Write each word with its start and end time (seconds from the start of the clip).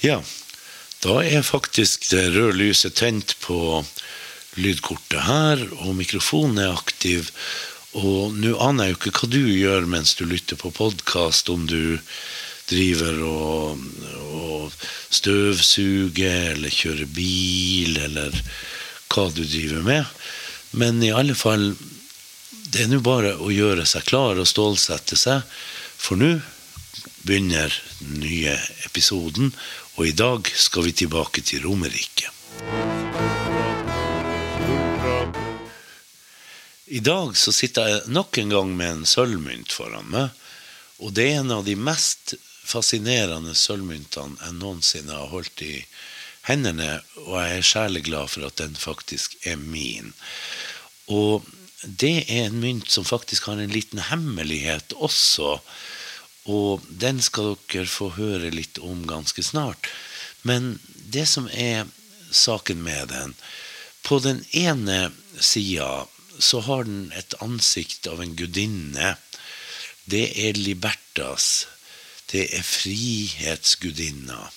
Ja, 0.00 0.22
da 1.04 1.18
er 1.20 1.42
faktisk 1.44 2.06
det 2.08 2.30
røde 2.32 2.56
lyset 2.56 2.94
tent 2.96 3.34
på 3.44 3.82
lydkortet 4.56 5.26
her, 5.26 5.60
og 5.84 5.98
mikrofonen 5.98 6.56
er 6.62 6.72
aktiv. 6.72 7.28
Og 8.00 8.32
nå 8.32 8.54
aner 8.64 8.88
jeg 8.88 8.94
jo 8.94 8.98
ikke 8.98 9.12
hva 9.18 9.28
du 9.34 9.42
gjør 9.44 9.88
mens 9.92 10.14
du 10.16 10.22
lytter 10.24 10.56
på 10.56 10.72
podkast, 10.72 11.50
om 11.52 11.66
du 11.68 11.98
driver 12.70 13.18
og, 13.26 13.82
og 14.24 14.78
støvsuger 15.12 16.54
eller 16.54 16.72
kjører 16.72 17.10
bil, 17.12 17.98
eller 18.00 18.32
hva 19.12 19.26
du 19.36 19.42
driver 19.42 19.84
med. 19.84 20.08
Men 20.80 21.02
i 21.04 21.12
alle 21.12 21.36
fall, 21.36 21.74
det 22.72 22.86
er 22.86 22.88
nå 22.94 23.02
bare 23.04 23.34
å 23.36 23.52
gjøre 23.52 23.84
seg 23.84 24.08
klar 24.08 24.40
og 24.40 24.48
stålsette 24.48 25.18
seg, 25.18 25.44
for 26.00 26.16
nå 26.16 26.38
begynner 27.26 27.74
den 27.98 28.20
nye 28.22 28.56
episoden, 28.86 29.52
og 29.96 30.06
i 30.06 30.12
dag 30.16 30.46
skal 30.54 30.86
vi 30.86 30.92
tilbake 30.92 31.42
til 31.46 31.64
Romerike. 31.66 32.30
I 36.90 37.00
dag 37.06 37.36
så 37.38 37.52
sitter 37.54 37.88
jeg 37.88 38.06
nok 38.10 38.38
en 38.38 38.54
gang 38.54 38.70
med 38.76 38.94
en 38.94 39.06
sølvmynt 39.06 39.72
foran 39.72 40.08
meg, 40.10 40.30
og 40.98 41.14
det 41.16 41.28
er 41.30 41.42
en 41.42 41.52
av 41.54 41.62
de 41.66 41.76
mest 41.78 42.34
fascinerende 42.70 43.54
sølvmyntene 43.56 44.40
jeg 44.42 44.56
noensinne 44.58 45.14
har 45.14 45.30
holdt 45.30 45.62
i 45.66 45.76
hendene, 46.48 46.98
og 47.26 47.36
jeg 47.38 47.60
er 47.60 47.70
særlig 47.70 48.04
glad 48.08 48.32
for 48.32 48.48
at 48.48 48.58
den 48.60 48.74
faktisk 48.78 49.36
er 49.46 49.60
min. 49.60 50.12
Og 51.10 51.46
det 51.82 52.26
er 52.28 52.48
en 52.48 52.60
mynt 52.60 52.90
som 52.92 53.06
faktisk 53.06 53.48
har 53.48 53.60
en 53.60 53.72
liten 53.72 54.02
hemmelighet 54.10 54.94
også, 54.98 55.58
og 56.48 56.84
den 56.88 57.20
skal 57.22 57.56
dere 57.68 57.88
få 57.90 58.10
høre 58.16 58.52
litt 58.54 58.78
om 58.78 59.04
ganske 59.08 59.42
snart. 59.44 59.90
Men 60.42 60.78
det 61.12 61.26
som 61.28 61.48
er 61.52 61.88
saken 62.30 62.82
med 62.82 63.08
den 63.10 63.34
På 64.02 64.18
den 64.18 64.44
ene 64.56 65.10
sida 65.36 66.06
så 66.38 66.60
har 66.64 66.84
den 66.84 67.12
et 67.12 67.34
ansikt 67.44 68.06
av 68.08 68.22
en 68.22 68.32
gudinne. 68.36 69.16
Det 70.08 70.22
er 70.40 70.56
Libertas. 70.56 71.66
Det 72.32 72.46
er 72.56 72.64
frihetsgudinna. 72.64 74.48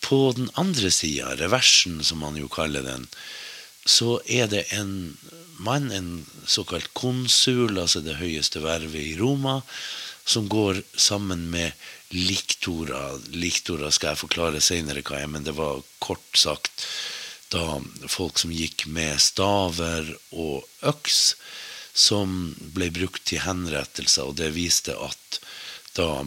På 0.00 0.32
den 0.32 0.48
andre 0.54 0.90
sida, 0.90 1.34
reversen 1.36 2.00
som 2.00 2.24
man 2.24 2.40
jo 2.40 2.48
kaller 2.48 2.86
den, 2.86 3.04
så 3.84 4.16
er 4.24 4.48
det 4.48 4.64
en 4.72 5.18
mann, 5.58 5.90
en 5.92 6.26
såkalt 6.46 6.88
konsul, 6.94 7.78
altså 7.78 8.00
det 8.04 8.16
høyeste 8.20 8.62
vervet 8.64 9.12
i 9.12 9.16
Roma, 9.20 9.60
som 10.28 10.48
går 10.48 10.82
sammen 10.96 11.46
med 11.50 11.72
liktora. 12.08 13.18
Liktora 13.32 13.90
skal 13.94 14.12
jeg 14.12 14.22
forklare 14.24 14.60
seinere 14.64 15.04
hva 15.06 15.22
er, 15.22 15.30
men 15.32 15.46
det 15.46 15.56
var 15.56 15.80
kort 16.04 16.36
sagt 16.36 16.84
da 17.48 17.78
folk 18.12 18.36
som 18.36 18.52
gikk 18.52 18.84
med 18.92 19.16
staver 19.24 20.10
og 20.36 20.66
øks, 20.84 21.32
som 21.96 22.52
ble 22.76 22.90
brukt 22.92 23.24
til 23.30 23.40
henrettelser, 23.42 24.28
og 24.28 24.36
det 24.36 24.52
viste 24.52 24.92
at 24.92 25.40
da 25.96 26.26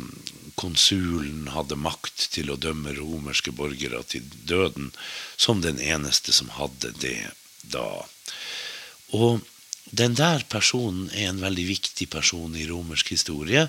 konsulen 0.59 1.45
hadde 1.53 1.77
makt 1.79 2.25
til 2.33 2.49
å 2.51 2.57
dømme 2.59 2.95
romerske 2.97 3.53
borgere 3.55 4.01
til 4.09 4.25
døden, 4.49 4.89
som 5.37 5.61
den 5.61 5.79
eneste 5.79 6.33
som 6.35 6.49
hadde 6.57 6.91
det 7.05 7.29
da. 7.61 7.85
Og 9.13 9.45
den 9.91 10.15
der 10.15 10.43
personen 10.49 11.09
er 11.11 11.29
en 11.29 11.41
veldig 11.43 11.67
viktig 11.67 12.07
person 12.11 12.55
i 12.55 12.67
romersk 12.69 13.11
historie. 13.13 13.67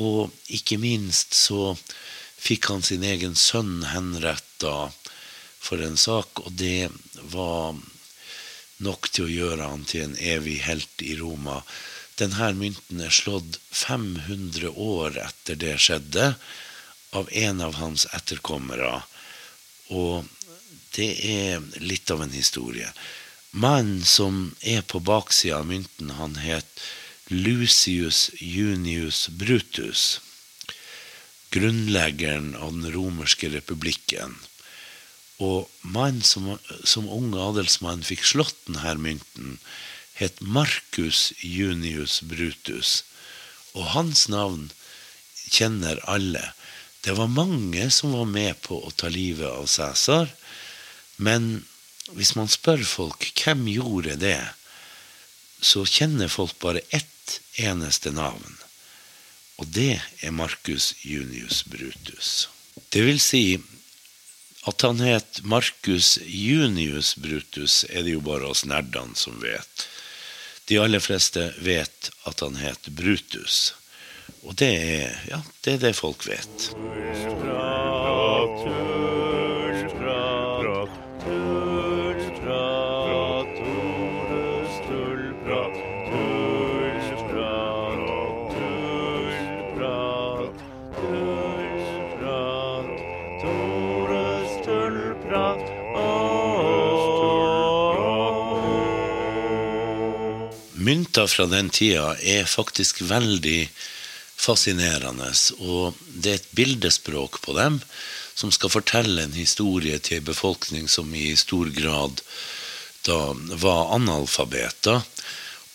Og 0.00 0.32
ikke 0.54 0.78
minst 0.80 1.34
så 1.36 1.74
fikk 2.42 2.70
han 2.70 2.82
sin 2.86 3.04
egen 3.06 3.34
sønn 3.38 3.82
henretta 3.90 4.90
for 5.62 5.82
en 5.82 5.98
sak, 5.98 6.42
og 6.42 6.54
det 6.58 6.90
var 7.34 7.76
nok 8.82 9.08
til 9.14 9.28
å 9.28 9.32
gjøre 9.32 9.70
han 9.70 9.84
til 9.86 10.08
en 10.08 10.16
evig 10.18 10.58
helt 10.66 11.04
i 11.06 11.14
Roma. 11.20 11.60
Denne 12.18 12.50
mynten 12.58 13.02
er 13.02 13.14
slått 13.14 13.60
500 13.70 14.72
år 14.74 15.18
etter 15.22 15.58
det 15.58 15.76
skjedde, 15.82 16.34
av 17.12 17.28
en 17.28 17.60
av 17.60 17.76
hans 17.76 18.06
etterkommere. 18.16 19.02
Og 19.92 20.24
det 20.96 21.10
er 21.28 21.60
litt 21.84 22.10
av 22.10 22.22
en 22.24 22.32
historie. 22.32 22.88
Mannen 23.52 24.00
som 24.04 24.54
er 24.64 24.80
på 24.88 25.00
baksida 25.04 25.58
av 25.60 25.66
mynten, 25.68 26.14
han 26.16 26.38
het 26.40 26.80
Lucius 27.28 28.30
Junius 28.40 29.26
Brutus. 29.28 30.20
Grunnleggeren 31.52 32.54
av 32.56 32.72
den 32.72 32.88
romerske 32.94 33.50
republikken. 33.52 34.38
Og 35.36 35.68
mannen 35.84 36.24
som, 36.24 36.54
som 36.84 37.10
ung 37.12 37.34
adelsmann 37.36 38.00
fikk 38.08 38.24
slått 38.24 38.56
denne 38.70 38.94
mynten, 39.04 39.58
het 40.16 40.40
Marcus 40.40 41.34
Junius 41.44 42.22
Brutus. 42.24 43.02
Og 43.76 43.92
hans 43.92 44.30
navn 44.32 44.70
kjenner 45.52 46.00
alle. 46.08 46.54
Det 47.04 47.18
var 47.20 47.28
mange 47.28 47.90
som 47.92 48.16
var 48.16 48.28
med 48.32 48.56
på 48.64 48.80
å 48.80 48.94
ta 48.96 49.12
livet 49.12 49.50
av 49.50 49.68
Cæsar, 49.68 50.32
men 51.20 51.66
hvis 52.10 52.34
man 52.34 52.50
spør 52.50 52.82
folk 52.86 53.28
hvem 53.38 53.66
gjorde 53.70 54.16
det, 54.20 54.40
så 55.62 55.84
kjenner 55.86 56.32
folk 56.32 56.58
bare 56.62 56.82
ett 56.90 57.38
eneste 57.62 58.10
navn. 58.10 58.58
Og 59.62 59.68
det 59.70 60.00
er 60.20 60.34
Marcus 60.34 60.92
Junius 61.06 61.62
Brutus. 61.70 62.48
Det 62.90 63.04
vil 63.06 63.20
si 63.22 63.60
at 64.66 64.82
han 64.86 65.00
het 65.02 65.42
Marcus 65.46 66.18
Junius 66.26 67.14
Brutus, 67.16 67.84
er 67.90 68.02
det 68.06 68.16
jo 68.16 68.24
bare 68.26 68.50
oss 68.50 68.64
nerdene 68.66 69.18
som 69.18 69.38
vet. 69.42 69.86
De 70.70 70.78
aller 70.78 71.02
fleste 71.02 71.48
vet 71.62 72.10
at 72.28 72.42
han 72.42 72.58
het 72.62 72.90
Brutus. 72.98 73.74
Og 74.42 74.56
det 74.58 74.70
er, 74.74 75.18
ja, 75.30 75.42
det 75.62 75.76
er 75.76 75.84
det 75.88 75.94
folk 75.98 76.26
vet. 76.26 76.70
Mynter 100.92 101.26
fra 101.26 101.46
den 101.48 101.70
tida 101.72 102.10
er 102.20 102.44
faktisk 102.44 102.98
veldig 103.08 103.70
fascinerende, 104.36 105.30
og 105.64 105.96
det 106.04 106.32
er 106.32 106.40
et 106.40 106.50
bildespråk 106.52 107.38
på 107.40 107.54
dem 107.56 107.78
som 108.36 108.52
skal 108.52 108.72
fortelle 108.74 109.24
en 109.24 109.32
historie 109.32 109.96
til 110.04 110.18
en 110.18 110.26
befolkning 110.28 110.90
som 110.92 111.08
i 111.16 111.30
stor 111.40 111.70
grad 111.72 112.20
da 113.08 113.18
var 113.64 113.94
analfabeter. 113.96 115.00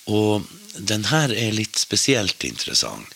Og 0.06 0.46
den 0.78 1.10
her 1.10 1.34
er 1.34 1.58
litt 1.58 1.82
spesielt 1.82 2.46
interessant. 2.46 3.10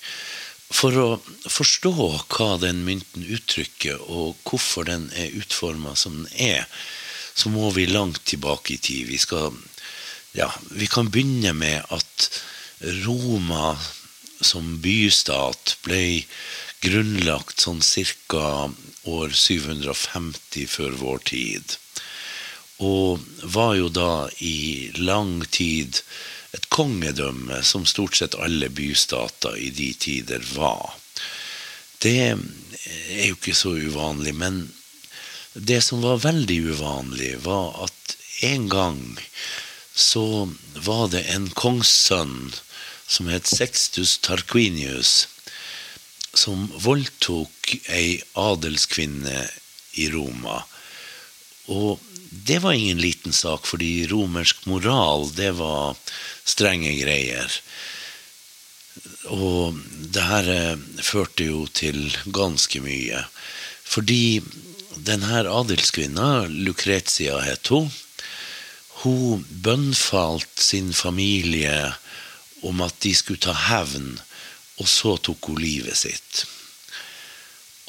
For 0.74 0.98
å 0.98 1.08
forstå 1.46 1.94
hva 2.34 2.56
den 2.66 2.82
mynten 2.88 3.30
uttrykker, 3.30 4.02
og 4.10 4.42
hvorfor 4.48 4.90
den 4.90 5.12
er 5.14 5.38
utforma 5.38 5.94
som 5.94 6.24
den 6.24 6.34
er, 6.50 6.66
så 7.38 7.54
må 7.54 7.70
vi 7.78 7.86
langt 7.94 8.26
tilbake 8.26 8.74
i 8.74 8.82
tid. 8.82 9.06
Vi 9.14 9.22
skal 9.22 9.54
ja, 10.38 10.52
vi 10.72 10.88
kan 10.88 11.10
begynne 11.12 11.54
med 11.54 11.84
at 11.90 12.30
Roma 13.06 13.76
som 14.42 14.80
bystat 14.82 15.76
ble 15.86 16.24
grunnlagt 16.82 17.62
sånn 17.62 17.82
ca. 18.28 18.72
år 19.06 19.30
750 19.34 20.68
før 20.70 20.98
vår 20.98 21.24
tid. 21.30 21.78
Og 22.82 23.22
var 23.44 23.76
jo 23.78 23.90
da 23.94 24.30
i 24.40 24.92
lang 24.98 25.42
tid 25.46 26.02
et 26.58 26.68
kongedømme 26.74 27.62
som 27.64 27.86
stort 27.86 28.18
sett 28.18 28.36
alle 28.36 28.70
bystater 28.70 29.58
i 29.58 29.70
de 29.70 29.94
tider 29.94 30.44
var. 30.56 30.98
Det 32.02 32.34
er 32.34 33.26
jo 33.28 33.38
ikke 33.38 33.56
så 33.56 33.76
uvanlig, 33.78 34.34
men 34.34 34.64
det 35.54 35.82
som 35.86 36.02
var 36.02 36.24
veldig 36.24 36.60
uvanlig, 36.74 37.36
var 37.46 37.86
at 37.86 38.16
en 38.48 38.68
gang 38.72 39.02
så 39.94 40.50
var 40.76 41.08
det 41.14 41.26
en 41.34 41.50
kongssønn 41.56 42.52
som 43.12 43.28
het 43.28 43.50
Sextus 43.50 44.18
Tarquinius, 44.24 45.28
som 46.34 46.70
voldtok 46.80 47.76
ei 47.92 48.22
adelskvinne 48.40 49.50
i 50.00 50.08
Roma. 50.14 50.62
Og 51.68 52.00
det 52.32 52.62
var 52.64 52.74
ingen 52.74 53.02
liten 53.04 53.36
sak, 53.36 53.68
fordi 53.68 54.08
romersk 54.08 54.64
moral, 54.72 55.28
det 55.36 55.52
var 55.60 55.98
strenge 56.48 56.94
greier. 57.02 57.52
Og 59.28 59.76
det 60.16 60.24
her 60.24 60.48
eh, 60.52 60.86
førte 61.04 61.48
jo 61.48 61.66
til 61.68 62.08
ganske 62.32 62.80
mye. 62.84 63.26
Fordi 63.84 64.40
denne 64.96 65.44
adelskvinna, 65.52 66.48
Lucretia 66.48 67.42
het 67.44 67.68
hun, 67.72 67.92
hun 69.02 69.46
bønnfalt 69.66 70.62
sin 70.62 70.92
familie 70.94 71.94
om 72.68 72.82
at 72.86 72.98
de 73.04 73.14
skulle 73.18 73.42
ta 73.42 73.54
hevn, 73.68 74.14
og 74.82 74.90
så 74.90 75.16
tok 75.18 75.52
hun 75.52 75.62
livet 75.62 75.98
sitt. 75.98 76.44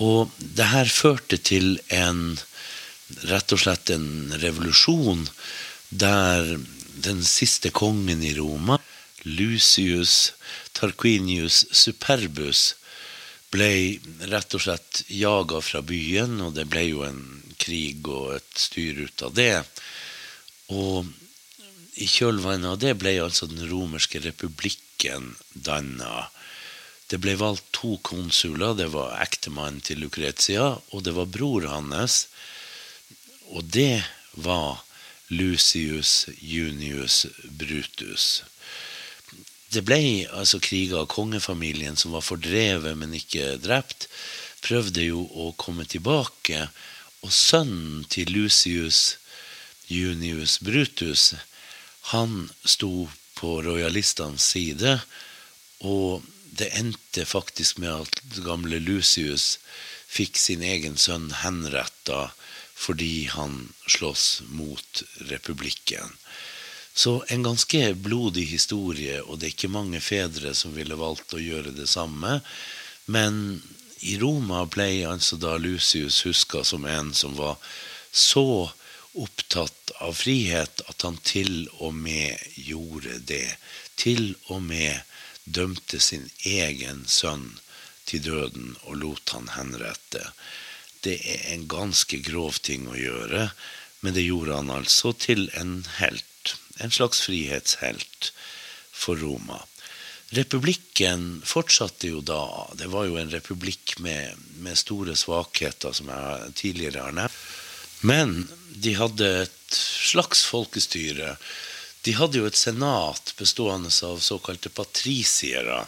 Og 0.03 0.33
det 0.39 0.71
her 0.73 0.89
førte 0.89 1.39
til 1.39 1.77
en 1.93 2.39
rett 3.29 3.53
og 3.53 3.61
slett 3.61 3.93
en 3.93 4.33
revolusjon 4.41 5.27
der 5.89 6.57
den 7.05 7.21
siste 7.25 7.73
kongen 7.75 8.23
i 8.25 8.33
Roma, 8.37 8.79
Lucius 9.25 10.33
Tarquinius 10.77 11.65
Superbus, 11.71 12.73
ble 13.53 14.01
rett 14.33 14.57
og 14.57 14.65
slett 14.65 15.03
jaga 15.13 15.61
fra 15.61 15.83
byen, 15.85 16.41
og 16.41 16.55
det 16.57 16.67
ble 16.73 16.87
jo 16.89 17.05
en 17.07 17.23
krig 17.61 18.09
og 18.09 18.39
et 18.39 18.63
styr 18.65 19.05
ut 19.05 19.25
av 19.29 19.35
det. 19.37 19.57
Og 20.73 21.09
i 22.01 22.09
kjølvannet 22.09 22.71
av 22.71 22.79
det 22.81 22.95
ble 23.01 23.19
altså 23.21 23.49
den 23.51 23.67
romerske 23.69 24.23
republikken 24.25 25.35
danna. 25.53 26.29
Det 27.13 27.19
ble 27.21 27.35
valgt 27.37 27.67
to 27.77 27.99
konsuler. 28.07 28.73
Det 28.79 28.89
var 28.95 29.19
ektemannen 29.21 29.83
til 29.85 30.01
Lucretia, 30.01 30.79
og 30.93 31.05
det 31.05 31.13
var 31.19 31.29
bror 31.29 31.69
hans. 31.69 32.27
Og 33.53 33.69
det 33.69 34.01
var 34.33 34.81
Lucius 35.29 36.31
Junius 36.41 37.27
Brutus. 37.45 38.45
Det 39.73 39.85
ble 39.85 40.29
altså 40.33 40.61
kriger 40.61 41.09
kongefamilien 41.09 41.97
som 41.97 42.17
var 42.17 42.25
fordrevet, 42.25 42.97
men 42.97 43.13
ikke 43.17 43.59
drept. 43.61 44.09
Prøvde 44.65 45.05
jo 45.05 45.27
å 45.37 45.53
komme 45.61 45.85
tilbake. 45.89 46.67
Og 47.25 47.33
sønnen 47.33 48.05
til 48.13 48.33
Lucius 48.33 49.19
Junius 49.93 50.61
Brutus, 50.65 51.35
han 52.13 52.51
sto 52.65 53.09
på 53.39 53.57
rojalistenes 53.63 54.45
side. 54.55 54.97
Og 55.83 56.23
det 56.53 56.71
endte 56.79 57.25
faktisk 57.27 57.79
med 57.83 58.07
at 58.07 58.41
gamle 58.47 58.81
Lucius 58.83 59.59
fikk 60.13 60.37
sin 60.39 60.63
egen 60.63 60.99
sønn 61.01 61.31
henretta 61.43 62.31
fordi 62.83 63.29
han 63.31 63.69
slåss 63.87 64.43
mot 64.51 65.03
republikken. 65.31 66.17
Så 66.95 67.23
en 67.29 67.45
ganske 67.47 67.95
blodig 67.95 68.47
historie, 68.51 69.21
og 69.23 69.39
det 69.39 69.47
er 69.47 69.55
ikke 69.55 69.71
mange 69.73 70.01
fedre 70.03 70.53
som 70.55 70.75
ville 70.77 70.99
valgt 70.99 71.33
å 71.33 71.41
gjøre 71.41 71.73
det 71.77 71.87
samme. 71.89 72.41
Men 73.07 73.63
i 74.03 74.19
Roma 74.21 74.65
ble 74.67 75.07
altså 75.09 75.39
da 75.41 75.55
Lucius 75.63 76.25
huska 76.27 76.65
som 76.67 76.85
en 76.91 77.15
som 77.15 77.39
var 77.39 77.57
så 78.13 78.73
opptatt 79.15 79.93
av 80.01 80.17
frihet 80.23 80.83
at 80.89 81.05
han 81.07 81.19
til 81.27 81.67
og 81.79 81.95
med 81.95 82.39
gjorde 82.57 83.19
det. 83.29 83.57
Til 84.01 84.35
og 84.49 84.63
med 84.67 85.03
dømte 85.45 86.01
sin 86.01 86.29
egen 86.49 87.05
sønn 87.09 87.59
til 88.09 88.25
døden 88.25 88.77
og 88.83 88.99
lot 89.03 89.35
han 89.37 89.53
henrette. 89.57 90.25
Det 91.03 91.19
er 91.27 91.47
en 91.55 91.67
ganske 91.71 92.19
grov 92.23 92.61
ting 92.63 92.87
å 92.89 92.99
gjøre, 92.99 93.51
men 94.03 94.15
det 94.15 94.27
gjorde 94.27 94.59
han 94.61 94.71
altså 94.75 95.13
til 95.15 95.49
en 95.59 95.83
helt 95.99 96.27
en 96.83 96.91
slags 96.91 97.21
frihetshelt 97.27 98.33
for 98.93 99.17
Roma. 99.17 99.61
Republikken 100.33 101.43
fortsatte 101.45 102.09
jo 102.09 102.23
da. 102.25 102.69
Det 102.79 102.89
var 102.91 103.05
jo 103.07 103.19
en 103.21 103.31
republikk 103.31 103.99
med, 104.01 104.39
med 104.65 104.79
store 104.81 105.17
svakheter, 105.19 105.93
som 105.93 106.09
jeg 106.09 106.55
tidligere 106.57 107.05
har 107.05 107.19
nevnt. 107.19 107.43
Men 108.03 108.49
de 108.75 108.95
hadde 108.99 109.29
et 109.45 109.75
slags 109.75 110.45
folkestyre. 110.51 111.37
De 112.03 112.15
hadde 112.19 112.41
jo 112.41 112.49
et 112.49 112.59
senat 112.59 113.35
bestående 113.39 113.93
av 114.07 114.19
såkalte 114.19 114.73
patrisiere. 114.75 115.85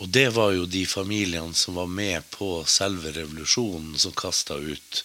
Og 0.00 0.08
det 0.08 0.28
var 0.36 0.52
jo 0.56 0.68
de 0.68 0.84
familiene 0.88 1.56
som 1.56 1.76
var 1.80 1.88
med 1.88 2.24
på 2.32 2.64
selve 2.68 3.12
revolusjonen, 3.16 3.98
som 3.98 4.12
kasta 4.16 4.56
ut 4.56 5.04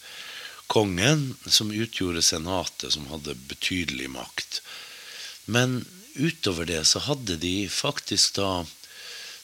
kongen, 0.68 1.36
som 1.46 1.72
utgjorde 1.72 2.22
senatet, 2.22 2.92
som 2.94 3.08
hadde 3.12 3.36
betydelig 3.48 4.10
makt. 4.12 4.62
Men 5.46 5.86
utover 6.16 6.68
det 6.68 6.84
så 6.92 7.00
hadde 7.08 7.40
de 7.40 7.70
faktisk 7.72 8.36
da, 8.36 8.66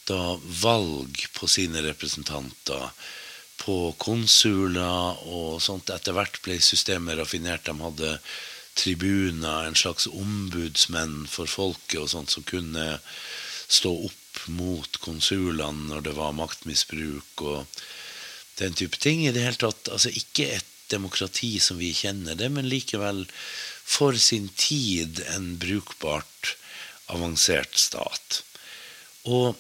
da 0.08 0.36
valg 0.64 1.28
på 1.36 1.48
sine 1.48 1.84
representanter. 1.86 2.90
På 3.64 3.94
konsuler 3.98 5.24
og 5.24 5.62
sånt. 5.64 5.92
Etter 5.94 6.16
hvert 6.18 6.42
ble 6.44 6.60
systemet 6.62 7.18
raffinert. 7.20 7.66
De 7.68 7.78
hadde 7.80 8.18
tribuner, 8.76 9.68
en 9.68 9.78
slags 9.78 10.08
ombudsmenn 10.10 11.24
for 11.30 11.50
folket 11.50 12.02
og 12.02 12.10
sånt 12.12 12.34
som 12.34 12.46
kunne 12.48 12.98
stå 13.72 13.92
opp 14.08 14.48
mot 14.52 14.98
konsulene 15.04 15.90
når 15.92 16.08
det 16.08 16.16
var 16.18 16.36
maktmisbruk 16.36 17.44
og 17.46 17.84
den 18.60 18.76
type 18.78 19.00
ting. 19.02 19.26
I 19.26 19.34
det 19.34 19.46
hele 19.46 19.62
tatt, 19.62 19.92
altså 19.94 20.12
Ikke 20.14 20.50
et 20.58 20.70
demokrati 20.92 21.58
som 21.64 21.80
vi 21.80 21.94
kjenner 21.96 22.38
det, 22.38 22.50
men 22.54 22.70
likevel 22.70 23.24
for 23.84 24.18
sin 24.20 24.50
tid 24.58 25.24
en 25.34 25.54
brukbart 25.62 26.56
avansert 27.14 27.78
stat. 27.80 28.42
Og 29.24 29.56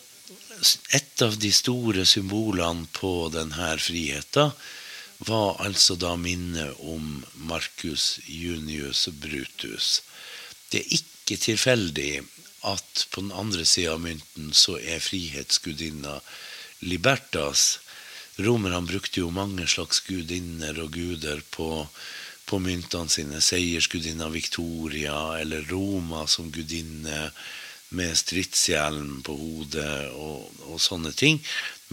et 0.89 1.21
av 1.21 1.37
de 1.39 1.51
store 1.53 2.05
symbolene 2.05 2.87
på 2.95 3.29
denne 3.33 3.73
friheten 3.81 4.53
var 5.23 5.61
altså 5.63 5.95
da 5.95 6.15
minnet 6.19 6.79
om 6.79 7.23
Marcus 7.47 8.19
Junius 8.27 9.07
Brutus. 9.23 10.01
Det 10.69 10.81
er 10.81 10.97
ikke 10.99 11.37
tilfeldig 11.39 12.23
at 12.67 13.05
på 13.11 13.23
den 13.23 13.31
andre 13.35 13.65
sida 13.67 13.95
av 13.95 14.03
mynten 14.03 14.51
så 14.55 14.77
er 14.79 15.03
frihetsgudinna 15.03 16.19
Libertas. 16.83 17.79
Romerne 18.43 18.81
brukte 18.87 19.21
jo 19.21 19.31
mange 19.31 19.67
slags 19.69 20.03
gudinner 20.07 20.79
og 20.83 20.93
guder 20.97 21.43
på 21.53 21.87
på 22.45 22.59
myntene 22.59 23.09
sine. 23.09 23.39
Seiersgudinna 23.41 24.27
Victoria 24.29 25.39
eller 25.39 25.63
Roma 25.69 26.25
som 26.27 26.51
gudinne 26.51 27.29
med 27.97 28.17
stridshjelm 28.17 29.21
på 29.25 29.35
hodet 29.37 30.09
og, 30.11 30.49
og, 30.67 30.79
sånne 30.81 31.13
ting. 31.15 31.41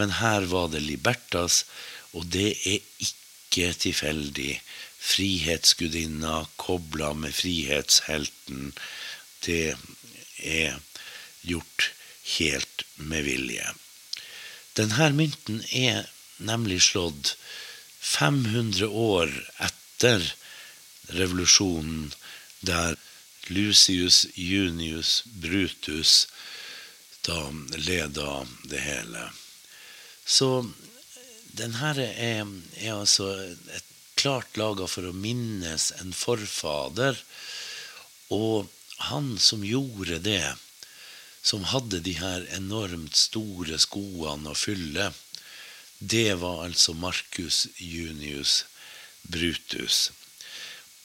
Men 0.01 0.17
her 0.21 0.47
var 0.51 0.71
det 0.73 0.83
Libertas, 0.85 1.65
og 2.17 2.29
det 2.35 2.55
er 2.69 2.81
ikke 3.07 3.73
tilfeldig. 3.87 4.55
Frihetsgudinna 5.01 6.43
kobla 6.61 7.13
med 7.17 7.35
frihetshelten. 7.37 8.73
Det 9.45 9.77
er 10.45 10.81
gjort 11.47 11.91
helt 12.37 12.85
med 12.97 13.25
vilje. 13.29 13.73
Denne 14.77 15.11
mynten 15.17 15.63
er 15.75 16.09
nemlig 16.41 16.81
slått 16.89 17.35
500 18.01 18.89
år 18.89 19.33
etter 19.61 20.25
revolusjonen 21.17 22.11
der 22.65 22.97
Lucius 23.51 24.27
Junius 24.35 25.23
Brutus 25.27 26.29
da 27.27 27.51
leda 27.77 28.47
det 28.71 28.81
hele. 28.81 29.31
Så 30.25 30.71
den 31.59 31.75
her 31.75 31.99
er, 31.99 32.47
er 32.79 32.95
altså 32.95 33.29
et 33.75 33.89
klart 34.15 34.57
laga 34.61 34.87
for 34.89 35.09
å 35.09 35.17
minnes 35.17 35.91
en 36.01 36.13
forfader. 36.17 37.19
Og 38.31 38.69
han 39.11 39.35
som 39.43 39.65
gjorde 39.67 40.21
det, 40.25 40.55
som 41.43 41.65
hadde 41.73 42.03
de 42.05 42.15
her 42.21 42.47
enormt 42.55 43.17
store 43.17 43.81
skoene 43.81 44.53
å 44.53 44.59
fylle, 44.59 45.11
det 45.99 46.39
var 46.41 46.65
altså 46.65 46.95
Marcus 46.97 47.67
Junius 47.77 48.65
Brutus. 49.23 50.11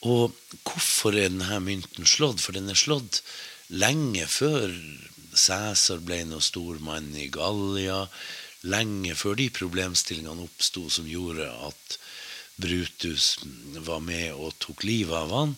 Og 0.06 0.34
hvorfor 0.62 1.16
er 1.16 1.30
denne 1.30 1.58
mynten 1.64 2.06
slått? 2.06 2.42
For 2.44 2.54
den 2.56 2.70
er 2.70 2.78
slått 2.78 3.22
lenge 3.74 4.26
før 4.30 4.70
Cæsar 5.36 6.00
ble 6.06 6.22
noen 6.24 6.44
stor 6.44 6.78
mann 6.84 7.10
i 7.18 7.26
Gallia. 7.32 8.04
Lenge 8.66 9.16
før 9.18 9.36
de 9.40 9.50
problemstillingene 9.52 10.46
oppsto 10.46 10.86
som 10.92 11.08
gjorde 11.10 11.48
at 11.68 11.98
Brutus 12.56 13.36
var 13.84 14.00
med 14.04 14.32
og 14.32 14.56
tok 14.62 14.86
livet 14.88 15.16
av 15.18 15.34
han. 15.34 15.56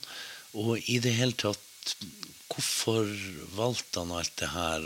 Og 0.59 0.79
i 0.89 0.99
det 1.03 1.17
hele 1.21 1.37
tatt 1.39 1.65
Hvorfor 2.49 3.07
valgte 3.55 4.03
han 4.03 4.13
alt 4.19 4.33
det 4.41 4.49
her? 4.51 4.85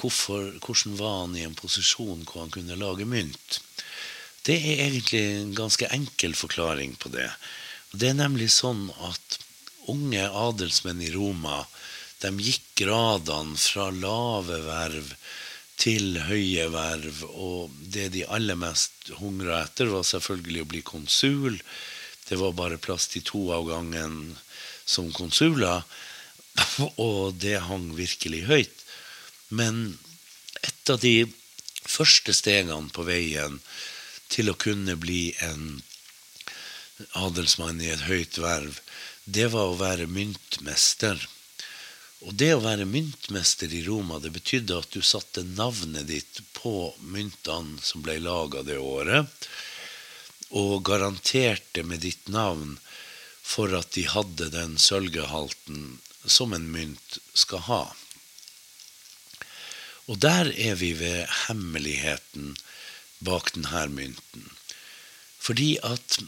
Hvorfor, 0.00 0.46
hvordan 0.64 0.94
var 0.96 1.16
han 1.18 1.34
i 1.36 1.42
en 1.44 1.56
posisjon 1.58 2.22
hvor 2.24 2.44
han 2.44 2.52
kunne 2.54 2.78
lage 2.78 3.04
mynt? 3.04 3.58
Det 4.46 4.56
er 4.56 4.84
egentlig 4.86 5.20
en 5.20 5.52
ganske 5.58 5.90
enkel 5.92 6.32
forklaring 6.38 6.94
på 7.02 7.12
det. 7.12 7.28
Det 7.90 8.12
er 8.12 8.18
nemlig 8.18 8.52
sånn 8.54 8.86
at 9.02 9.38
unge 9.90 10.22
adelsmenn 10.22 11.00
i 11.02 11.10
Roma 11.14 11.64
de 12.22 12.30
gikk 12.44 12.66
gradene 12.82 13.56
fra 13.58 13.88
lave 13.90 14.60
verv 14.66 15.14
til 15.80 16.18
høye 16.28 16.68
verv. 16.70 17.24
Og 17.30 17.72
det 17.80 18.10
de 18.14 18.26
aller 18.28 18.58
mest 18.60 19.10
hungra 19.18 19.64
etter, 19.64 19.90
var 19.90 20.04
selvfølgelig 20.06 20.64
å 20.64 20.70
bli 20.74 20.82
konsul. 20.86 21.58
Det 22.28 22.38
var 22.38 22.54
bare 22.58 22.78
plass 22.78 23.08
til 23.10 23.24
to 23.26 23.48
av 23.56 23.66
gangen 23.70 24.36
som 24.86 25.10
konsuler, 25.14 25.82
og 27.08 27.40
det 27.42 27.58
hang 27.66 27.90
virkelig 27.96 28.44
høyt. 28.50 28.86
Men 29.50 29.98
et 30.62 30.92
av 30.92 31.00
de 31.02 31.24
første 31.88 32.34
stegene 32.36 32.92
på 32.94 33.06
veien 33.08 33.58
til 34.30 34.52
å 34.52 34.58
kunne 34.58 34.94
bli 35.00 35.32
en 35.42 35.80
adelsmann 37.18 37.80
i 37.82 37.90
et 37.92 38.06
høyt 38.08 38.38
verv, 38.40 38.80
det 39.24 39.50
var 39.52 39.70
å 39.70 39.78
være 39.80 40.08
myntmester. 40.10 41.20
Og 42.26 42.34
det 42.36 42.50
å 42.54 42.62
være 42.64 42.88
myntmester 42.88 43.72
i 43.72 43.82
Roma, 43.86 44.18
det 44.20 44.32
betydde 44.34 44.78
at 44.82 44.92
du 44.92 45.00
satte 45.04 45.44
navnet 45.46 46.08
ditt 46.10 46.42
på 46.56 46.92
myntene 47.00 47.80
som 47.84 48.04
ble 48.04 48.18
laga 48.20 48.64
det 48.66 48.76
året, 48.76 49.48
og 50.50 50.82
garanterte 50.84 51.84
med 51.86 52.02
ditt 52.04 52.28
navn 52.28 52.76
for 53.50 53.72
at 53.78 53.94
de 53.96 54.04
hadde 54.10 54.50
den 54.52 54.76
sølgehalten 54.78 56.00
som 56.26 56.52
en 56.52 56.66
mynt 56.74 57.18
skal 57.32 57.64
ha. 57.70 57.82
Og 60.10 60.18
der 60.18 60.50
er 60.58 60.74
vi 60.74 60.90
ved 60.98 61.22
hemmeligheten 61.46 62.56
bak 63.22 63.52
denne 63.54 63.86
mynten. 63.94 64.50
Fordi 65.40 65.76
at 65.86 66.18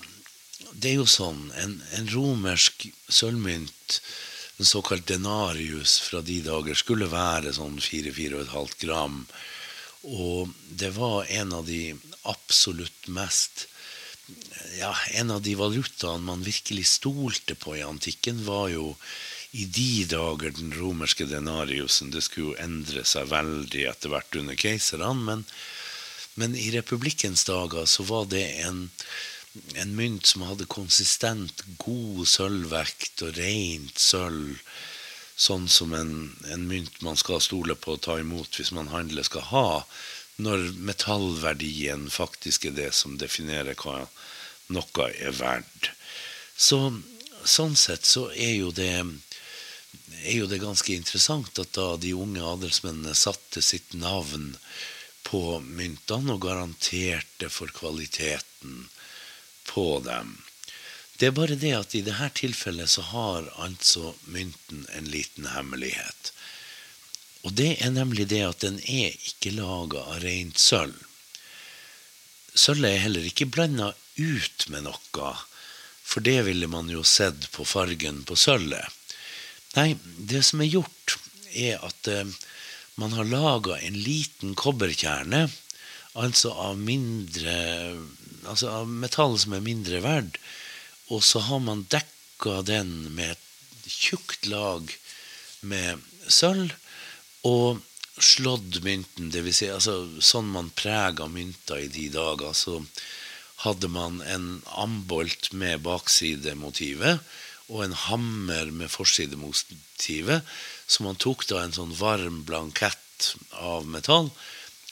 det 0.73 0.93
er 0.93 1.01
jo 1.01 1.09
sånn 1.09 1.51
En, 1.59 1.79
en 1.97 2.09
romersk 2.13 2.87
sølvmynt, 3.09 3.99
en 4.59 4.69
såkalt 4.69 5.07
denarius 5.09 5.99
fra 6.05 6.23
de 6.23 6.41
dager, 6.45 6.79
skulle 6.79 7.11
være 7.11 7.55
sånn 7.57 7.81
4-4,5 7.83 8.79
gram. 8.85 9.23
Og 10.03 10.53
det 10.69 10.93
var 10.97 11.29
en 11.31 11.53
av 11.59 11.67
de 11.67 11.95
absolutt 12.29 13.09
mest 13.09 13.69
ja, 14.79 14.93
En 15.19 15.31
av 15.35 15.43
de 15.43 15.55
valutaene 15.59 16.25
man 16.25 16.45
virkelig 16.47 16.87
stolte 16.95 17.55
på 17.59 17.77
i 17.77 17.83
antikken, 17.85 18.45
var 18.47 18.71
jo 18.73 18.93
i 19.53 19.67
de 19.69 20.05
dager 20.09 20.55
den 20.57 20.73
romerske 20.73 21.27
denariusen 21.29 22.13
Det 22.15 22.23
skulle 22.25 22.53
jo 22.53 22.61
endre 22.63 23.05
seg 23.09 23.29
veldig 23.33 23.83
etter 23.91 24.13
hvert 24.13 24.39
under 24.39 24.57
keiserne, 24.57 25.13
men, 25.27 25.45
men, 26.41 26.57
i 26.57 26.71
republikkens 26.75 27.45
dager 27.51 27.87
så 27.91 28.07
var 28.09 28.31
det 28.33 28.47
en, 28.65 28.87
en 29.75 29.95
mynt 29.97 30.27
som 30.27 30.45
hadde 30.47 30.69
konsistent, 30.71 31.65
god 31.83 32.25
sølvvekt 32.29 33.25
og 33.27 33.37
rent 33.37 34.01
sølv. 34.01 34.61
Sånn 35.43 35.67
som 35.73 35.95
en, 35.97 36.13
en, 36.53 36.67
mynt 36.69 37.01
man 37.03 37.17
skal 37.19 37.41
stole 37.43 37.75
på 37.75 37.97
å 37.97 38.01
ta 38.01 38.19
imot 38.21 38.59
hvis 38.59 38.73
man 38.77 38.93
handler, 38.93 39.27
skal 39.27 39.49
ha. 39.51 39.69
Når 40.43 40.69
metallverdien 40.79 42.09
faktisk 42.13 42.69
er 42.69 42.77
det 42.77 42.93
som 42.97 43.19
definerer 43.21 43.77
hva 43.81 44.05
noe 44.73 45.09
er 45.13 45.35
verdt. 45.37 45.91
Så, 46.57 46.79
sånn 47.45 47.77
sett 47.77 48.07
så 48.09 48.29
er 48.33 48.55
jo 48.61 48.71
det 48.77 48.93
er 50.23 50.37
jo 50.37 50.47
det 50.47 50.61
ganske 50.63 50.95
interessant 50.95 51.59
at 51.59 51.73
da 51.75 51.97
de 52.01 52.13
unge 52.15 52.45
adelsmennene 52.47 53.15
satte 53.19 53.63
sitt 53.65 53.97
navn 53.99 54.53
på 55.27 55.59
myntene 55.65 56.37
og 56.37 56.45
garanterte 56.45 57.49
for 57.51 57.73
kvaliteten 57.75 58.87
på 59.69 60.01
dem. 60.05 60.37
Det 61.19 61.29
er 61.29 61.37
bare 61.37 61.55
det 61.59 61.73
at 61.77 61.95
i 61.95 62.03
dette 62.03 62.29
tilfellet 62.41 62.91
så 62.91 63.05
har 63.13 63.47
altså 63.63 64.15
mynten 64.25 64.87
en 64.97 65.11
liten 65.13 65.47
hemmelighet. 65.53 66.33
Og 67.47 67.55
det 67.59 67.77
er 67.83 67.95
nemlig 67.95 68.29
det 68.31 68.43
at 68.47 68.63
den 68.65 68.79
er 68.83 69.15
ikke 69.15 69.55
laga 69.55 70.03
av 70.15 70.23
rent 70.25 70.59
sølv. 70.63 70.97
Sølvet 72.55 72.91
er 72.91 73.05
heller 73.07 73.27
ikke 73.27 73.49
blanda 73.49 73.93
ut 74.19 74.67
med 74.69 74.85
noe, 74.87 75.31
for 76.03 76.25
det 76.27 76.43
ville 76.47 76.69
man 76.69 76.91
jo 76.93 77.05
sett 77.07 77.49
på 77.55 77.65
fargen 77.65 78.23
på 78.29 78.37
sølvet. 78.37 78.85
Nei, 79.79 79.95
det 80.19 80.43
som 80.45 80.61
er 80.61 80.69
gjort, 80.75 81.17
er 81.57 81.81
at 81.87 82.09
eh, 82.11 82.29
man 83.01 83.15
har 83.17 83.31
laga 83.31 83.79
en 83.81 83.97
liten 83.97 84.53
kobberkjerne, 84.59 85.47
altså 86.13 86.53
av 86.67 86.77
mindre 86.77 87.55
Altså 88.49 88.71
av 88.73 88.91
metall 88.91 89.39
som 89.39 89.55
er 89.57 89.65
mindre 89.65 90.03
verd, 90.05 90.39
og 91.13 91.23
så 91.27 91.43
har 91.47 91.63
man 91.63 91.87
dekka 91.93 92.63
den 92.67 93.13
med 93.15 93.37
et 93.37 93.89
tjukt 93.93 94.47
lag 94.51 94.91
med 95.63 96.03
sølv, 96.27 96.75
og 97.47 97.83
slått 98.23 98.81
mynten, 98.85 99.31
dvs. 99.35 99.57
Si, 99.59 99.69
altså, 99.73 99.97
sånn 100.23 100.51
man 100.53 100.71
prega 100.79 101.27
mynter 101.31 101.83
i 101.83 101.91
de 101.91 102.09
dager, 102.15 102.55
så 102.55 102.81
hadde 103.63 103.89
man 103.93 104.21
en 104.27 104.47
ambolt 104.79 105.53
med 105.55 105.85
baksidemotivet 105.87 107.23
og 107.73 107.85
en 107.85 107.95
hammer 108.09 108.73
med 108.75 108.91
forsidemotivet. 108.91 110.43
Så 110.87 111.07
man 111.07 111.19
tok 111.21 111.47
da 111.49 111.63
en 111.63 111.75
sånn 111.75 111.95
varm 111.97 112.43
blankett 112.49 113.31
av 113.63 113.87
metall, 113.89 114.33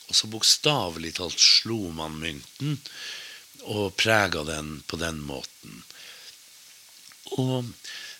og 0.09 0.17
så 0.17 0.31
bokstavelig 0.31 1.17
talt 1.19 1.39
slo 1.43 1.91
man 1.95 2.17
mynten 2.23 2.79
og 3.69 3.97
prega 4.01 4.45
den 4.49 4.81
på 4.87 4.99
den 5.01 5.21
måten. 5.25 5.83
Og 7.37 7.73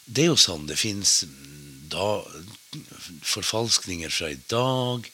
det 0.05 0.25
er 0.25 0.33
jo 0.33 0.41
sånn 0.41 0.67
det 0.69 0.79
fins 0.81 1.25
forfalskninger 3.27 4.13
fra 4.13 4.31
i 4.31 4.39
dag. 4.51 5.09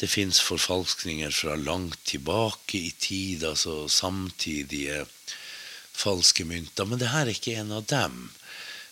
Det 0.00 0.08
fins 0.08 0.40
forfalskninger 0.40 1.32
fra 1.34 1.56
langt 1.60 2.00
tilbake 2.08 2.78
i 2.78 2.92
tid, 2.96 3.44
altså 3.44 3.84
samtidige 3.88 5.04
falske 5.92 6.44
mynter. 6.48 6.88
Men 6.88 7.00
det 7.00 7.12
her 7.12 7.26
er 7.26 7.34
ikke 7.34 7.58
en 7.60 7.72
av 7.76 7.88
dem. 7.90 8.30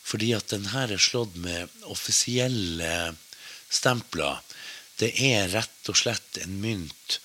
Fordi 0.04 0.32
at 0.36 0.52
den 0.52 0.70
her 0.72 0.92
er 0.92 1.00
slått 1.00 1.36
med 1.36 1.72
offisielle 1.88 3.14
stempler. 3.68 4.40
Det 5.00 5.12
er 5.20 5.50
rett 5.52 5.90
og 5.90 5.98
slett 6.00 6.40
en 6.42 6.58
mynt 6.62 7.18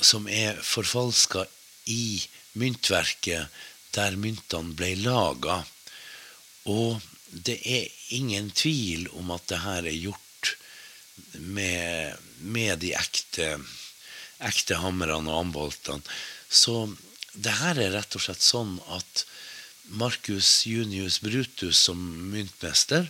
som 0.00 0.28
er 0.28 0.58
forfalska 0.62 1.46
i 1.90 2.22
myntverket 2.58 3.50
der 3.94 4.16
myntene 4.18 4.74
ble 4.78 4.94
laga. 5.02 5.60
Og 6.70 7.02
det 7.30 7.58
er 7.66 7.90
ingen 8.16 8.50
tvil 8.54 9.08
om 9.18 9.32
at 9.34 9.46
det 9.50 9.62
her 9.64 9.86
er 9.86 9.98
gjort 9.98 10.54
med, 11.38 12.18
med 12.38 12.80
de 12.82 12.94
ekte, 12.98 13.54
ekte 14.42 14.80
hammerne 14.82 15.30
og 15.30 15.46
amboltene. 15.46 16.02
Så 16.48 16.88
det 17.34 17.56
her 17.60 17.78
er 17.80 17.96
rett 17.96 18.14
og 18.14 18.22
slett 18.22 18.44
sånn 18.44 18.76
at 18.94 19.24
Marcus 20.00 20.64
Junius 20.66 21.18
Brutus 21.20 21.80
som 21.88 22.00
myntmester, 22.32 23.08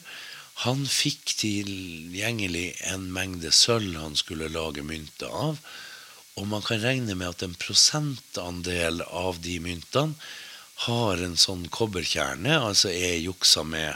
han 0.65 0.85
fikk 0.87 1.35
tilgjengelig 1.41 2.69
en 2.91 3.09
mengde 3.15 3.51
sølv 3.55 3.97
han 3.99 4.15
skulle 4.19 4.53
lage 4.55 4.85
mynter 4.87 5.31
av. 5.31 5.59
Og 6.41 6.49
man 6.51 6.65
kan 6.67 6.83
regne 6.83 7.15
med 7.15 7.31
at 7.31 7.45
en 7.47 7.55
prosentandel 7.59 9.03
av 9.07 9.39
de 9.45 9.59
myntene 9.63 10.19
har 10.87 11.21
en 11.23 11.37
sånn 11.39 11.69
kobberkjerne, 11.71 12.57
altså 12.59 12.91
er 12.91 13.21
juksa 13.23 13.63
med 13.63 13.95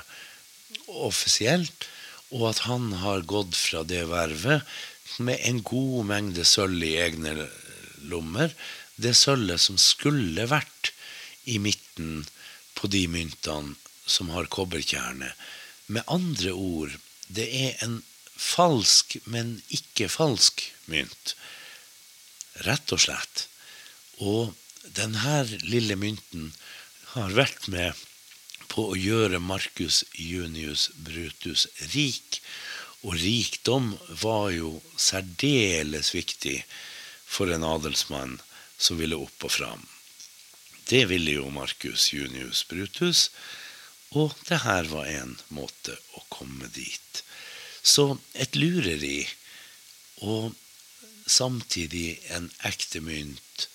offisielt, 0.87 1.89
og 2.31 2.51
at 2.53 2.63
han 2.69 2.93
har 3.03 3.27
gått 3.27 3.57
fra 3.59 3.83
det 3.89 4.05
vervet 4.11 4.63
med 5.19 5.41
en 5.49 5.63
god 5.67 6.07
mengde 6.07 6.45
sølv 6.47 6.85
i 6.87 6.95
egne 7.03 7.35
lommer. 8.07 8.55
Det 8.95 9.15
sølvet 9.17 9.63
som 9.63 9.79
skulle 9.81 10.47
vært 10.51 10.93
i 11.51 11.59
midten 11.63 12.27
på 12.79 12.91
de 12.93 13.07
myntene 13.11 13.75
som 14.09 14.31
har 14.35 14.51
kobberkjerne. 14.53 15.33
Med 15.89 16.07
andre 16.07 16.53
ord, 16.53 16.95
det 17.27 17.49
er 17.49 17.85
en 17.85 18.03
falsk, 18.39 19.19
men 19.27 19.59
ikke 19.75 20.11
falsk 20.13 20.63
mynt. 20.87 21.35
Rett 22.67 22.93
og 22.95 23.03
slett. 23.05 23.47
Og 24.19 24.55
denne 24.97 25.43
lille 25.63 25.97
mynten 26.01 26.53
har 27.15 27.35
vært 27.37 27.69
med 27.73 27.95
på 28.69 28.91
å 28.93 28.99
gjøre 28.99 29.41
Marcus 29.43 30.03
Junius 30.15 30.89
Brutus 30.95 31.67
rik. 31.95 32.41
Og 33.07 33.15
rikdom 33.21 33.93
var 34.23 34.51
jo 34.55 34.79
særdeles 34.99 36.13
viktig 36.17 36.59
for 37.29 37.53
en 37.55 37.67
adelsmann 37.67 38.39
som 38.79 38.99
ville 38.99 39.19
opp 39.19 39.47
og 39.47 39.55
fram. 39.55 39.87
Det 40.89 41.05
ville 41.11 41.37
jo 41.37 41.51
Marcus 41.53 42.09
Junius 42.15 42.65
Brutus, 42.69 43.29
og 44.17 44.33
det 44.49 44.63
her 44.65 44.89
var 44.89 45.11
en 45.11 45.35
måte 45.53 45.99
å 46.17 46.23
komme 46.33 46.71
dit. 46.73 47.23
Så 47.83 48.17
et 48.33 48.57
lureri, 48.57 49.27
og 50.25 50.57
samtidig 51.31 52.19
en 52.35 52.51
ekte 52.67 53.01
mynt 53.05 53.69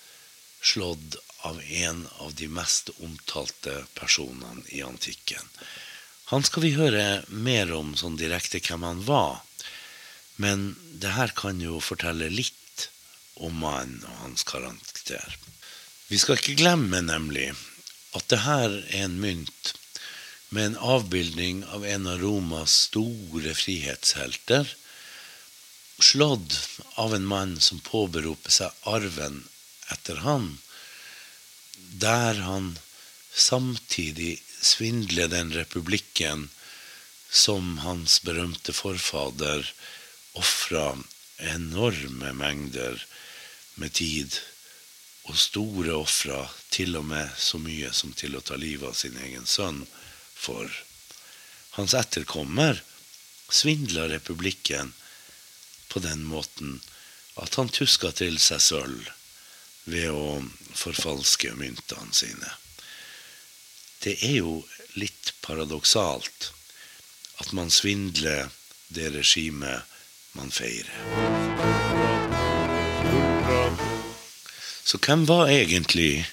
slått 0.64 1.18
av 1.44 1.62
en 1.62 2.08
av 2.24 2.34
de 2.40 2.48
mest 2.48 2.90
omtalte 3.04 3.84
personene 3.94 4.64
i 4.70 4.82
antikken. 4.82 5.50
Han 6.32 6.44
skal 6.48 6.64
vi 6.64 6.76
høre 6.78 7.24
mer 7.28 7.74
om 7.76 7.94
sånn 8.00 8.16
direkte 8.18 8.62
hvem 8.64 8.86
han 8.88 9.04
var, 9.08 9.42
men 10.40 10.74
det 11.04 11.14
her 11.18 11.34
kan 11.36 11.60
jo 11.62 11.82
fortelle 11.84 12.32
litt 12.32 12.88
om 13.36 13.60
mannen 13.60 14.06
og 14.08 14.22
hans 14.24 14.46
karakter. 14.48 15.38
Vi 16.08 16.20
skal 16.22 16.40
ikke 16.40 16.58
glemme 16.58 17.02
nemlig 17.04 17.52
at 18.18 18.30
det 18.32 18.44
her 18.46 18.70
er 18.72 19.04
en 19.04 19.20
mynt 19.22 19.74
med 20.54 20.66
en 20.66 20.80
avbildning 20.96 21.64
av 21.76 21.86
en 21.86 22.08
av 22.08 22.22
Romas 22.22 22.76
store 22.88 23.56
frihetshelter, 23.58 24.70
slått 26.00 26.80
av 27.00 27.16
en 27.16 27.26
mann 27.26 27.60
som 27.62 27.80
påberoper 27.80 28.52
seg 28.52 28.86
arven 28.90 29.44
etter 29.94 30.24
han, 30.26 30.58
der 31.76 32.42
han 32.46 32.74
samtidig 33.34 34.38
svindler 34.62 35.28
den 35.28 35.54
republikken 35.54 36.50
som 37.30 37.78
hans 37.84 38.22
berømte 38.24 38.74
forfader 38.74 39.66
ofra 40.38 40.94
enorme 41.38 42.34
mengder 42.34 43.06
med 43.76 43.94
tid 43.94 44.40
og 45.24 45.38
store 45.40 45.94
ofra, 45.96 46.44
til 46.70 46.98
og 47.00 47.06
med 47.08 47.30
så 47.40 47.60
mye 47.62 47.94
som 47.96 48.12
til 48.18 48.36
å 48.36 48.42
ta 48.44 48.58
livet 48.60 48.90
av 48.90 48.98
sin 48.98 49.16
egen 49.24 49.46
sønn, 49.48 49.86
for. 50.36 50.68
Hans 51.78 51.94
etterkommer 51.96 52.82
svindla 53.48 54.10
republikken 54.12 54.92
på 55.94 56.02
den 56.02 56.26
måten 56.26 56.80
at 57.38 57.56
han 57.56 57.70
tuska 57.70 58.12
til 58.18 58.40
seg 58.42 58.62
sølv 58.62 59.10
ved 59.86 60.10
å 60.10 60.42
forfalske 60.74 61.54
myntene 61.60 62.16
sine. 62.16 62.50
Det 64.04 64.18
er 64.26 64.40
jo 64.42 64.56
litt 64.98 65.34
paradoksalt 65.46 66.50
at 67.44 67.54
man 67.58 67.70
svindler 67.74 68.50
det 68.94 69.12
regimet 69.14 69.86
man 70.34 70.50
feirer. 70.54 70.98
Så 74.84 75.00
hvem 75.06 75.28
var 75.30 75.50
egentlig 75.50 76.26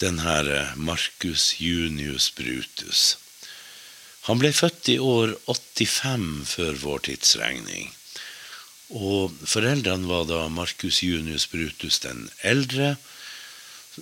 den 0.00 0.20
her 0.22 0.46
eh, 0.48 0.76
Marcus 0.76 1.56
Junius 1.60 2.30
Brutus? 2.36 3.16
Han 4.28 4.38
ble 4.40 4.52
født 4.54 4.92
i 4.92 4.98
år 5.02 5.34
85 5.48 6.28
før 6.52 6.78
vår 6.84 7.02
tidsregning. 7.08 7.90
Og 8.90 9.30
foreldrene 9.46 10.08
var 10.10 10.24
da 10.26 10.48
Marcus 10.50 11.02
Junius 11.04 11.46
Brutus 11.50 12.00
den 12.02 12.26
eldre, 12.42 12.96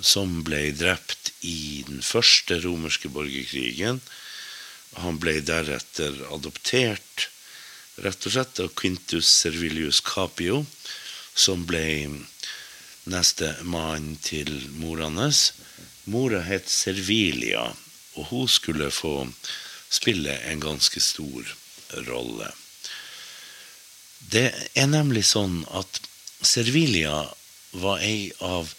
som 0.00 0.42
ble 0.47 0.71
drept 0.76 1.33
i 1.45 1.85
den 1.88 2.00
første 2.04 2.61
romerske 2.64 3.11
borgerkrigen. 3.12 4.00
Han 5.02 5.18
ble 5.21 5.40
deretter 5.45 6.16
adoptert 6.33 7.28
rett 8.00 8.26
og 8.26 8.33
slett 8.33 8.61
av 8.62 8.73
Quintus 8.78 9.28
Servilius 9.28 10.00
Capio, 10.04 10.62
som 11.35 11.66
ble 11.68 11.85
neste 13.09 13.50
mann 13.68 14.14
til 14.25 14.52
mora 14.80 15.11
hans. 15.18 15.52
Mora 16.09 16.40
het 16.47 16.71
Servilia, 16.73 17.66
og 18.16 18.30
hun 18.30 18.49
skulle 18.49 18.88
få 18.95 19.28
spille 19.90 20.38
en 20.49 20.62
ganske 20.62 21.02
stor 21.02 21.52
rolle. 22.09 22.49
Det 24.19 24.51
er 24.75 24.89
nemlig 24.91 25.25
sånn 25.31 25.63
at 25.71 26.01
Servilia 26.43 27.25
var 27.79 28.03
ei 28.05 28.31
av 28.45 28.75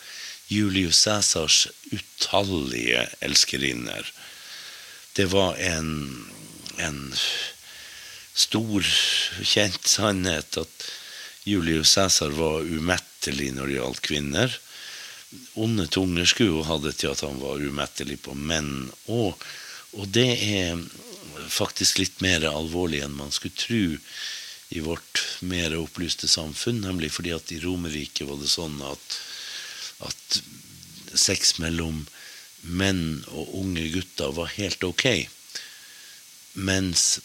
Julius 0.50 1.04
Cæsars 1.06 1.68
utallige 1.94 3.06
elskerinner. 3.26 4.06
Det 5.14 5.28
var 5.34 5.58
en, 5.62 5.92
en 6.78 7.02
stor, 8.34 8.86
kjent 9.44 9.86
sannhet 9.88 10.58
at 10.62 10.88
Julius 11.50 11.94
Cæsar 11.94 12.34
var 12.38 12.66
umettelig 12.66 13.52
når 13.56 13.70
det 13.70 13.78
gjaldt 13.78 14.04
kvinner. 14.06 14.58
Onde 15.54 15.86
tunger 15.88 16.26
skulle 16.30 16.66
ha 16.66 16.80
det 16.82 16.96
til 16.98 17.14
at 17.14 17.22
han 17.26 17.38
var 17.42 17.62
umettelig 17.62 18.20
på 18.26 18.34
menn 18.34 18.90
òg. 19.06 19.38
Og 19.98 20.10
det 20.14 20.32
er 20.46 20.82
faktisk 21.50 22.02
litt 22.02 22.22
mer 22.22 22.46
alvorlig 22.50 23.04
enn 23.06 23.18
man 23.18 23.34
skulle 23.34 23.58
tro 23.58 23.86
i 24.70 24.80
vårt 24.86 25.24
mer 25.42 25.76
opplyste 25.78 26.28
samfunn. 26.28 26.82
Nemlig 26.86 27.12
fordi 27.16 27.34
at 27.36 27.52
i 27.52 27.60
Romerriket 27.64 28.28
var 28.30 28.40
det 28.42 28.52
sånn 28.52 28.78
at, 28.86 29.20
at 30.06 30.42
sex 31.18 31.58
mellom 31.60 32.06
menn 32.62 33.24
og 33.32 33.56
unge 33.62 33.88
gutter 33.94 34.34
var 34.36 34.52
helt 34.58 34.84
ok. 34.84 35.08
Mens 36.60 37.20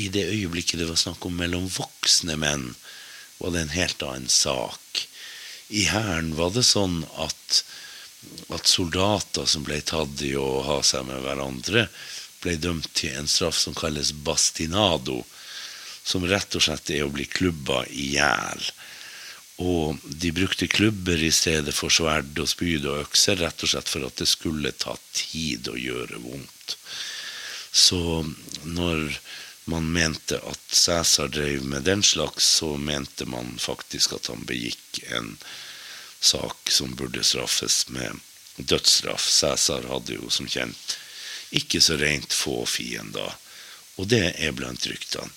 i 0.00 0.08
det 0.12 0.28
øyeblikket 0.30 0.78
det 0.80 0.88
var 0.88 1.00
snakk 1.00 1.24
om 1.26 1.36
mellom 1.36 1.66
voksne 1.74 2.36
menn, 2.38 2.70
var 3.40 3.54
det 3.54 3.64
en 3.64 3.74
helt 3.74 4.02
annen 4.04 4.30
sak. 4.30 5.06
I 5.70 5.86
Hæren 5.90 6.34
var 6.38 6.52
det 6.54 6.66
sånn 6.66 7.02
at, 7.22 7.62
at 8.54 8.68
soldater 8.68 9.48
som 9.48 9.64
ble 9.66 9.80
tatt 9.86 10.22
i 10.26 10.34
å 10.38 10.62
ha 10.66 10.80
seg 10.86 11.06
med 11.08 11.22
hverandre, 11.24 11.88
ble 12.40 12.56
dømt 12.60 12.88
til 12.96 13.16
en 13.16 13.28
straff 13.28 13.58
som 13.58 13.76
kalles 13.76 14.12
bastinado, 14.26 15.22
som 16.04 16.26
rett 16.26 16.54
og 16.56 16.64
slett 16.64 16.90
er 16.94 17.04
å 17.06 17.12
bli 17.12 17.26
klubba 17.28 17.84
i 17.88 18.12
hjel. 18.16 18.70
Og 19.60 20.00
de 20.04 20.32
brukte 20.32 20.70
klubber 20.72 21.20
i 21.20 21.32
stedet 21.34 21.74
for 21.76 21.92
sverd 21.92 22.38
og 22.40 22.48
spyd 22.48 22.86
og 22.88 23.02
økser, 23.04 23.36
rett 23.42 23.64
og 23.64 23.72
slett 23.74 23.90
for 23.92 24.06
at 24.06 24.16
det 24.16 24.28
skulle 24.30 24.72
ta 24.72 24.96
tid 25.12 25.68
å 25.68 25.76
gjøre 25.76 26.22
vondt. 26.22 26.76
Så 27.70 28.24
når 28.64 29.20
man 29.70 29.92
mente 29.92 30.40
at 30.48 30.62
Cæsar 30.72 31.28
drev 31.28 31.64
med 31.64 31.84
den 31.86 32.02
slags, 32.02 32.48
så 32.58 32.76
mente 32.76 33.28
man 33.28 33.58
faktisk 33.60 34.16
at 34.16 34.32
han 34.32 34.46
begikk 34.48 35.02
en 35.12 35.36
sak 36.20 36.72
som 36.72 36.96
burde 36.96 37.22
straffes 37.24 37.84
med 37.92 38.16
dødsstraff. 38.56 39.28
Cæsar 39.28 39.86
hadde 39.92 40.16
jo 40.16 40.32
som 40.32 40.48
kjent 40.48 40.96
ikke 41.50 41.80
så 41.82 41.96
rent 42.00 42.32
få 42.32 42.62
fiender, 42.66 43.36
og 43.98 44.08
det 44.10 44.32
er 44.38 44.54
blant 44.56 44.86
ryktene. 44.86 45.30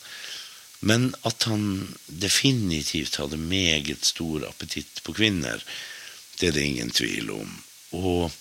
Men 0.83 1.13
at 1.23 1.47
han 1.47 1.95
definitivt 2.07 3.15
hadde 3.21 3.39
meget 3.39 4.03
stor 4.05 4.43
appetitt 4.49 4.99
på 5.03 5.15
kvinner, 5.15 5.63
det 6.39 6.49
er 6.49 6.57
det 6.57 6.65
ingen 6.67 6.91
tvil 6.91 7.31
om. 7.31 7.53
Og 7.95 8.31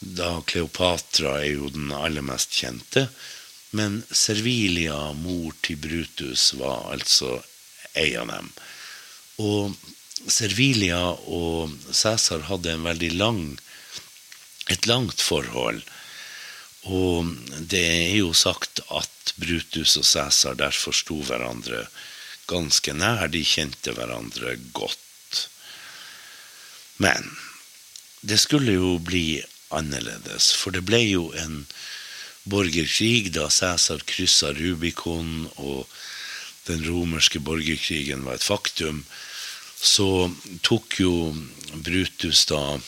da 0.00 0.40
Kleopatra 0.48 1.36
er 1.42 1.52
jo 1.52 1.70
den 1.70 1.92
aller 1.94 2.24
mest 2.26 2.56
kjente, 2.58 3.06
men 3.76 4.00
Servilia, 4.10 5.12
mor 5.14 5.54
til 5.62 5.78
Brutus, 5.78 6.50
var 6.58 6.88
altså 6.90 7.36
ei 7.94 8.16
av 8.18 8.26
dem. 8.32 8.50
Og 9.38 9.76
Servilia 10.26 11.04
og 11.30 11.76
Cæsar 11.94 12.48
hadde 12.50 12.74
lang, 13.14 13.58
et 14.68 14.86
langt 14.86 15.22
forhold. 15.22 15.82
Og 16.88 17.28
det 17.68 17.84
er 17.84 18.16
jo 18.16 18.32
sagt 18.32 18.80
at 18.88 19.34
Brutus 19.36 19.96
og 20.00 20.06
Cæsar 20.06 20.56
derfor 20.56 20.96
sto 20.96 21.20
hverandre 21.22 21.84
ganske 22.48 22.94
nær. 22.96 23.28
De 23.28 23.44
kjente 23.44 23.92
hverandre 23.96 24.56
godt. 24.72 25.48
Men 27.00 27.30
det 28.20 28.40
skulle 28.40 28.76
jo 28.76 28.98
bli 29.00 29.42
annerledes, 29.72 30.50
for 30.56 30.74
det 30.74 30.82
ble 30.84 31.00
jo 31.04 31.30
en 31.38 31.62
borgerkrig, 32.50 33.30
da 33.36 33.48
Cæsar 33.52 34.02
kryssa 34.08 34.52
Rubicon 34.56 35.46
og 35.56 35.86
den 36.66 36.84
romerske 36.88 37.40
borgerkrigen 37.40 38.24
var 38.24 38.38
et 38.38 38.44
faktum, 38.44 39.04
så 39.80 40.28
tok 40.62 40.98
jo 41.00 41.12
Brutus 41.84 42.44
da 42.50 42.78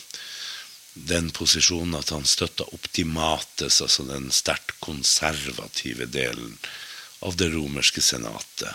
den 0.93 1.31
posisjonen 1.33 1.95
at 1.97 2.13
han 2.13 2.25
støtta 2.25 2.67
optimates, 2.75 3.81
altså 3.81 4.05
den 4.07 4.29
sterkt 4.31 4.75
konservative 4.83 6.05
delen 6.05 6.57
av 7.25 7.37
det 7.39 7.49
romerske 7.53 8.01
senatet. 8.03 8.73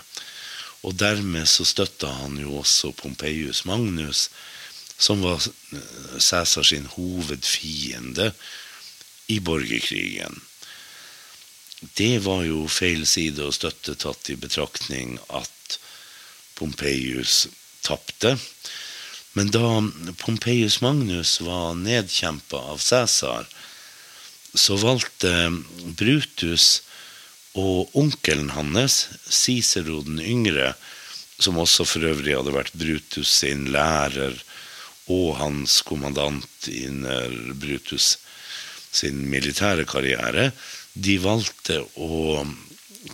Og 0.87 0.95
dermed 0.99 1.49
så 1.51 1.67
støtta 1.67 2.11
han 2.21 2.39
jo 2.41 2.61
også 2.61 2.93
Pompeius 2.97 3.65
Magnus, 3.69 4.29
som 4.99 5.23
var 5.23 5.43
Cæsar 6.19 6.67
sin 6.67 6.87
hovedfiende 6.91 8.33
i 9.31 9.39
borgerkrigen. 9.39 10.41
Det 11.95 12.19
var 12.25 12.43
jo 12.43 12.65
feil 12.67 13.05
side 13.07 13.45
å 13.45 13.55
støtte 13.55 13.95
tatt 13.95 14.31
i 14.33 14.39
betraktning 14.41 15.19
at 15.29 15.79
Pompeius 16.59 17.47
tapte. 17.87 18.35
Men 19.33 19.51
da 19.55 19.83
Pompeius 20.19 20.81
Magnus 20.81 21.41
var 21.45 21.75
nedkjempa 21.79 22.61
av 22.73 22.79
Cæsar, 22.83 23.49
så 24.55 24.77
valgte 24.81 25.33
Brutus 25.99 26.81
og 27.59 27.95
onkelen 27.99 28.51
hans, 28.55 29.09
Cicero 29.29 30.01
den 30.07 30.21
yngre, 30.23 30.73
som 31.39 31.59
også 31.61 31.87
for 31.87 32.09
øvrig 32.09 32.35
hadde 32.35 32.55
vært 32.55 32.75
Brutus 32.79 33.31
sin 33.43 33.69
lærer 33.75 34.35
og 35.09 35.37
hans 35.39 35.81
kommandant 35.87 36.69
under 36.73 37.37
Brutus 37.61 38.17
sin 38.93 39.21
militære 39.31 39.85
karriere, 39.89 40.51
de 40.95 41.17
valgte 41.23 41.83
å 42.01 42.43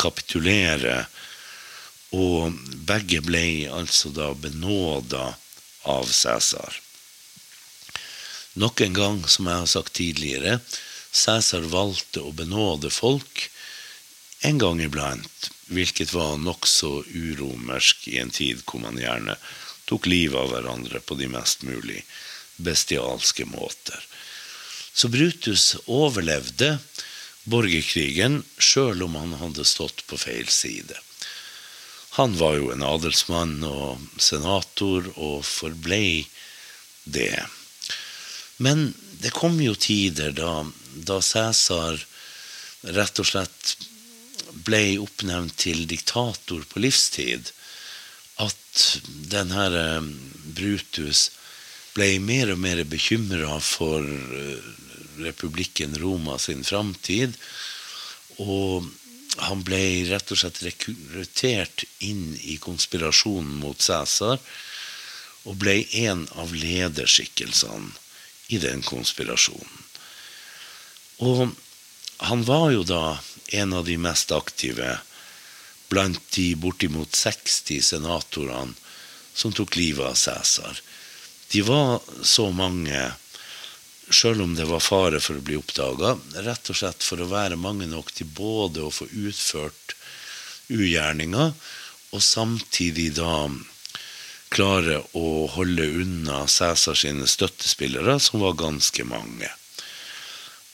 kapitulere, 0.00 1.04
og 2.14 2.54
begge 2.86 3.20
ble 3.26 3.66
altså 3.74 4.12
da 4.14 4.30
benåda 4.38 5.32
av 5.84 6.10
Cæsar. 6.10 6.80
Nok 8.54 8.80
en 8.80 8.94
gang, 8.94 9.22
som 9.28 9.48
jeg 9.50 9.62
har 9.62 9.70
sagt 9.70 9.96
tidligere, 9.98 10.58
Cæsar 11.14 11.66
valgte 11.70 12.22
å 12.22 12.34
benåde 12.34 12.90
folk 12.90 13.48
en 14.44 14.58
gang 14.58 14.82
iblant, 14.84 15.50
hvilket 15.72 16.12
var 16.12 16.36
nokså 16.38 17.04
uromersk 17.08 18.08
i 18.12 18.18
en 18.20 18.32
tid 18.34 18.60
hvor 18.66 18.82
man 18.82 18.98
gjerne 19.00 19.36
tok 19.88 20.08
livet 20.10 20.36
av 20.40 20.50
hverandre 20.52 21.00
på 21.00 21.16
de 21.20 21.28
mest 21.32 21.64
mulig 21.64 22.02
bestialske 22.56 23.46
måter. 23.48 24.00
Så 24.94 25.08
Brutus 25.08 25.74
overlevde 25.86 26.76
borgerkrigen 27.50 28.42
sjøl 28.58 29.02
om 29.04 29.16
han 29.18 29.34
hadde 29.40 29.66
stått 29.68 30.04
på 30.06 30.18
feil 30.20 30.48
side. 30.48 30.94
Han 32.14 32.36
var 32.38 32.58
jo 32.60 32.70
en 32.70 32.84
adelsmann 32.86 33.56
og 33.66 34.02
senator 34.22 35.08
og 35.14 35.42
forblei 35.46 36.26
det. 37.04 37.42
Men 38.62 38.92
det 39.22 39.32
kom 39.34 39.58
jo 39.62 39.74
tider 39.74 40.34
da, 40.36 40.62
da 40.94 41.18
Cæsar 41.22 41.98
rett 42.94 43.18
og 43.18 43.26
slett 43.26 43.74
ble 44.64 44.98
oppnevnt 45.02 45.56
til 45.64 45.86
diktator 45.90 46.62
på 46.70 46.82
livstid, 46.84 47.50
at 48.42 48.84
denne 49.30 49.66
eh, 49.80 50.08
Brutus 50.54 51.28
ble 51.94 52.18
mer 52.22 52.52
og 52.54 52.60
mer 52.62 52.82
bekymra 52.86 53.58
for 53.62 54.02
eh, 54.06 54.72
republikken 55.24 55.94
Roma 55.98 56.38
sin 56.42 56.62
framtid. 56.66 57.34
Og 58.42 58.86
han 59.36 59.64
ble 59.66 60.04
rett 60.10 60.30
og 60.30 60.38
slett 60.38 60.62
rekruttert 60.62 61.84
inn 62.04 62.36
i 62.42 62.56
konspirasjonen 62.62 63.58
mot 63.62 63.80
Cæsar, 63.82 64.38
og 65.44 65.58
ble 65.60 65.80
en 66.06 66.24
av 66.40 66.54
lederskikkelsene 66.56 67.92
i 68.54 68.60
den 68.62 68.82
konspirasjonen. 68.86 69.82
Og 71.24 71.50
han 72.24 72.44
var 72.46 72.70
jo 72.72 72.84
da 72.86 73.18
en 73.58 73.74
av 73.76 73.84
de 73.88 73.96
mest 74.00 74.32
aktive 74.32 74.96
blant 75.90 76.20
de 76.36 76.54
bortimot 76.58 77.14
60 77.14 77.82
senatorene 77.84 78.74
som 79.34 79.52
tok 79.52 79.76
livet 79.76 80.06
av 80.06 80.16
Cæsar. 80.18 80.80
De 81.50 81.62
var 81.66 82.00
så 82.22 82.48
mange, 82.54 83.12
sjøl 84.10 84.42
om 84.44 84.54
det 84.56 84.66
var 84.68 84.82
fare 84.84 85.20
for 85.22 85.38
å 85.38 85.44
bli 85.44 85.56
oppdaga, 85.58 86.14
rett 86.44 86.70
og 86.70 86.78
slett 86.78 87.04
for 87.04 87.22
å 87.22 87.30
være 87.30 87.60
mange 87.60 87.88
nok 87.90 88.12
til 88.14 88.28
både 88.28 88.84
å 88.84 88.92
få 88.92 89.08
utført 89.08 89.96
ugjerninger, 90.72 91.54
og 92.14 92.22
samtidig 92.22 93.10
da 93.16 93.48
klare 94.54 95.00
å 95.18 95.46
holde 95.50 95.86
unna 96.02 96.44
Cæsar 96.46 96.94
sine 96.98 97.26
støttespillere, 97.26 98.18
som 98.22 98.44
var 98.44 98.54
ganske 98.60 99.06
mange. 99.08 99.50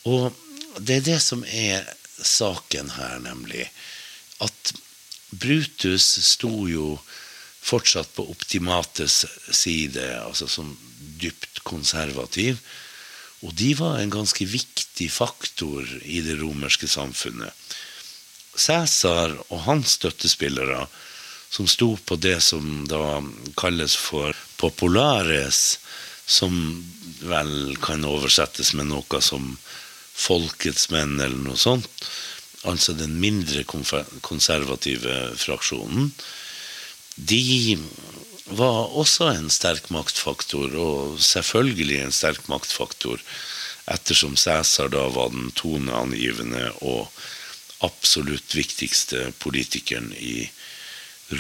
Og 0.09 0.37
det 0.79 1.01
er 1.01 1.07
det 1.07 1.21
som 1.25 1.45
er 1.45 1.89
saken 2.21 2.93
her, 2.99 3.17
nemlig. 3.25 3.65
At 4.45 4.75
Brutus 5.31 6.07
sto 6.27 6.69
jo 6.69 6.99
fortsatt 7.61 8.13
på 8.17 8.27
optimates 8.33 9.25
side, 9.49 10.05
altså 10.21 10.49
som 10.49 10.75
dypt 11.21 11.63
konservativ. 11.65 12.61
Og 13.47 13.55
de 13.57 13.73
var 13.79 13.99
en 13.99 14.13
ganske 14.13 14.45
viktig 14.45 15.09
faktor 15.13 15.87
i 16.05 16.21
det 16.25 16.37
romerske 16.43 16.89
samfunnet. 16.91 17.55
Cæsar 18.57 19.33
og 19.49 19.63
hans 19.65 19.97
støttespillere, 19.97 20.85
som 21.51 21.69
sto 21.71 21.95
på 21.97 22.19
det 22.21 22.39
som 22.45 22.85
da 22.91 23.21
kalles 23.59 23.97
for 23.97 24.37
populares, 24.61 25.79
som 26.27 26.53
vel 27.27 27.77
kan 27.83 28.05
oversettes 28.07 28.75
med 28.77 28.91
noe 28.93 29.23
som 29.25 29.55
folkets 30.21 30.91
menn, 30.93 31.17
eller 31.19 31.41
noe 31.41 31.59
sånt, 31.59 31.89
altså 32.69 32.93
den 32.93 33.17
mindre 33.23 33.65
konservative 33.65 35.17
fraksjonen, 35.41 36.13
de 37.17 37.79
var 38.51 38.95
også 38.99 39.31
en 39.35 39.51
sterk 39.53 39.91
maktfaktor, 39.95 40.75
og 40.75 41.21
selvfølgelig 41.23 42.01
en 42.05 42.15
sterk 42.15 42.49
maktfaktor, 42.51 43.23
ettersom 43.91 44.37
Cæsar 44.39 44.91
da 44.93 45.07
var 45.15 45.33
den 45.35 45.51
toneangivende 45.59 46.69
og 46.81 47.09
absolutt 47.85 48.55
viktigste 48.55 49.31
politikeren 49.43 50.13
i 50.15 50.51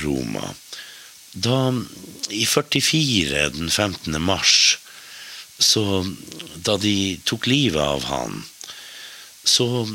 Roma. 0.02 0.54
Da, 1.32 1.70
I 2.30 2.44
44, 2.46 3.50
den 3.54 3.70
15. 3.70 4.16
mars, 4.22 4.78
så 5.60 6.02
da 6.56 6.76
de 6.80 7.20
tok 7.28 7.46
livet 7.46 7.82
av 7.82 8.06
han, 8.08 8.40
så 9.44 9.86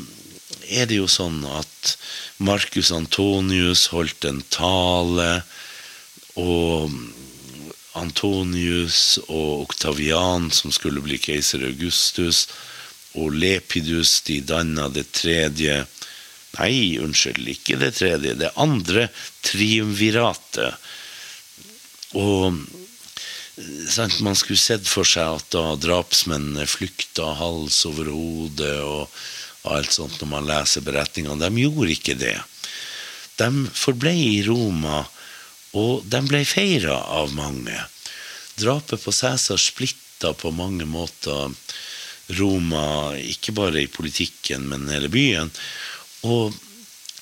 er 0.70 0.88
det 0.90 1.00
jo 1.02 1.10
sånn 1.12 1.42
at 1.50 1.96
Marcus 2.44 2.92
Antonius 2.94 3.88
holdt 3.94 4.26
en 4.30 4.42
tale 4.54 5.44
og 6.40 6.92
Antonius 7.96 9.18
og 9.28 9.66
Oktavian, 9.66 10.50
som 10.52 10.74
skulle 10.76 11.04
bli 11.04 11.20
keiser 11.22 11.64
Augustus, 11.68 12.46
og 13.16 13.36
Lepidus, 13.40 14.20
de 14.28 14.42
danna 14.44 14.90
det 14.92 15.08
tredje 15.16 15.86
Nei, 16.56 16.96
unnskyld, 17.04 17.50
ikke 17.52 17.76
det 17.82 17.98
tredje. 17.98 18.36
Det 18.40 18.54
andre 18.56 19.10
triumviratet. 19.44 20.78
Og 22.16 22.56
sant, 23.92 24.22
man 24.24 24.38
skulle 24.40 24.62
sett 24.62 24.88
for 24.88 25.08
seg 25.08 25.40
at 25.40 25.50
da 25.56 25.76
drapsmennene 25.80 26.68
flykta 26.70 27.34
hals 27.42 27.82
over 27.90 28.12
hode 28.12 28.72
og 28.86 29.20
alt 29.76 29.96
sånt 29.96 30.20
når 30.22 30.32
man 30.32 30.48
leser 30.48 30.86
beretningene. 30.86 31.42
De 31.44 31.66
gjorde 31.66 31.92
ikke 31.96 32.18
det. 32.20 32.38
De 33.36 33.50
forblei 33.76 34.16
i 34.38 34.44
Roma 34.48 35.04
og 35.76 36.06
de 36.08 36.22
ble 36.28 36.42
feira 36.48 36.98
av 37.20 37.34
mange. 37.36 37.76
Drapet 38.56 39.02
på 39.04 39.12
Cæsar 39.12 39.60
splitta 39.60 40.32
på 40.38 40.52
mange 40.56 40.88
måter 40.88 41.52
Roma, 42.40 43.14
ikke 43.20 43.54
bare 43.54 43.84
i 43.84 43.92
politikken, 43.92 44.70
men 44.72 44.88
hele 44.90 45.12
byen. 45.14 45.52
Og 46.26 46.56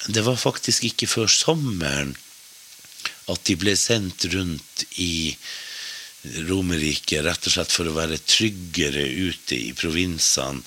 det 0.08 0.24
var 0.24 0.40
faktisk 0.40 0.86
ikke 0.88 1.10
før 1.10 1.32
sommeren 1.32 2.14
at 3.32 3.44
de 3.48 3.56
ble 3.60 3.74
sendt 3.80 4.28
rundt 4.34 4.86
i 5.02 5.34
Romerriket, 6.48 7.24
rett 7.26 7.48
og 7.50 7.52
slett 7.52 7.74
for 7.74 7.90
å 7.90 7.96
være 7.98 8.22
tryggere 8.24 9.04
ute 9.04 9.58
i 9.58 9.74
provinsene 9.76 10.64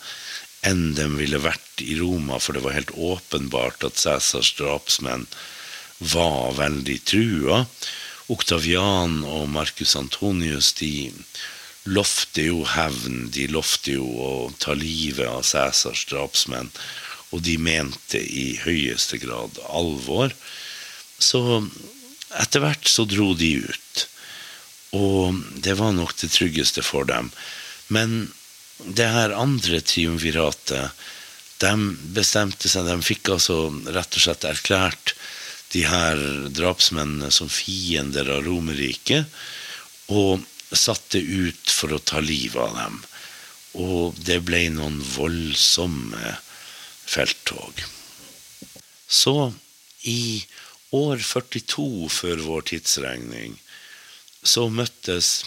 enn 0.66 0.96
de 0.98 1.06
ville 1.14 1.38
vært 1.40 1.84
i 1.84 1.94
Roma, 2.00 2.40
for 2.42 2.56
det 2.56 2.64
var 2.64 2.74
helt 2.74 2.92
åpenbart 2.92 3.86
at 3.86 4.00
Cæsars 4.00 4.50
drapsmenn 4.58 5.28
var 5.98 6.56
veldig 6.58 6.98
trua. 7.08 7.64
Oktavian 8.32 9.20
og 9.24 9.48
Marcus 9.52 9.94
Antonius 9.98 10.72
de 10.80 11.12
lovte 11.86 12.48
jo 12.48 12.64
hevn, 12.66 13.28
de 13.30 13.46
lovte 13.50 13.94
jo 13.94 14.06
å 14.06 14.30
ta 14.58 14.74
livet 14.74 15.28
av 15.28 15.44
Cæsars 15.46 16.02
drapsmenn, 16.10 16.72
og 17.30 17.42
de 17.46 17.56
mente 17.58 18.18
i 18.18 18.56
høyeste 18.64 19.20
grad 19.22 19.60
alvor. 19.70 20.34
Så 21.18 21.62
etter 22.34 22.64
hvert 22.64 22.90
så 22.90 23.06
dro 23.08 23.32
de 23.38 23.52
ut, 23.62 24.06
og 24.96 25.38
det 25.62 25.76
var 25.78 25.94
nok 25.94 26.16
det 26.18 26.32
tryggeste 26.34 26.82
for 26.86 27.06
dem. 27.06 27.30
Men 27.86 28.32
det 28.82 29.06
her 29.14 29.34
andre 29.36 29.80
triumviratet, 29.80 30.90
de 31.62 31.72
bestemte 32.12 32.68
seg, 32.68 32.84
de 32.90 32.98
fikk 33.04 33.30
altså 33.32 33.70
rett 33.94 34.18
og 34.18 34.26
slett 34.26 34.44
erklært 34.44 35.14
de 35.74 35.82
her 35.88 36.20
drapsmennene 36.54 37.30
som 37.34 37.50
fiender 37.50 38.28
av 38.32 38.44
Romerriket, 38.46 39.26
og 40.12 40.44
satte 40.72 41.18
ut 41.18 41.70
for 41.70 41.94
å 41.94 42.02
ta 42.02 42.22
livet 42.22 42.58
av 42.62 42.74
dem. 42.78 42.98
Og 43.82 44.16
det 44.26 44.40
ble 44.46 44.66
noen 44.72 44.98
voldsomme 45.14 46.36
felttog. 47.06 47.82
Så, 49.06 49.52
i 50.06 50.42
år 50.94 51.22
42 51.22 52.08
før 52.10 52.42
vår 52.46 52.66
tidsregning, 52.72 53.56
så 54.46 54.68
møttes 54.70 55.44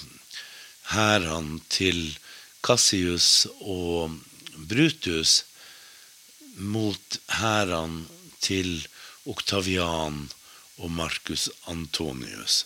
hærene 0.94 1.62
til 1.72 2.02
Cassius 2.66 3.48
og 3.62 4.18
Brutus 4.70 5.44
mot 6.60 7.20
hærene 7.40 8.04
til 8.44 8.82
Oktavian 9.30 10.26
og 10.80 10.92
Marcus 10.92 11.50
Antonius. 11.70 12.64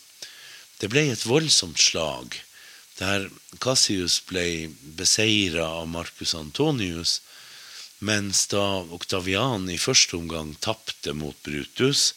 Det 0.80 0.90
ble 0.92 1.06
et 1.12 1.26
voldsomt 1.28 1.80
slag, 1.80 2.38
der 3.00 3.30
Cassius 3.64 4.20
ble 4.30 4.70
beseira 4.98 5.66
av 5.82 5.88
Marcus 5.90 6.36
Antonius, 6.38 7.20
mens 8.04 8.46
da 8.52 8.84
Oktavian 8.96 9.70
i 9.72 9.80
første 9.82 10.18
omgang 10.20 10.54
tapte 10.62 11.14
mot 11.16 11.38
Brutus, 11.46 12.12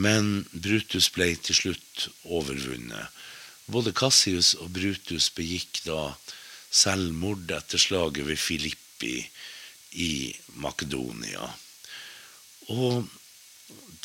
men 0.00 0.46
Brutus 0.52 1.10
ble 1.12 1.32
til 1.36 1.58
slutt 1.58 2.08
overvunnet. 2.24 3.10
Både 3.70 3.92
Cassius 3.94 4.54
og 4.58 4.70
Brutus 4.74 5.28
begikk 5.34 5.82
da 5.86 6.14
selvmord 6.70 7.50
etter 7.54 7.82
slaget 7.82 8.26
ved 8.26 8.38
Filippi 8.38 9.16
i 9.98 10.12
Makedonia. 10.62 11.50
Og 12.70 13.06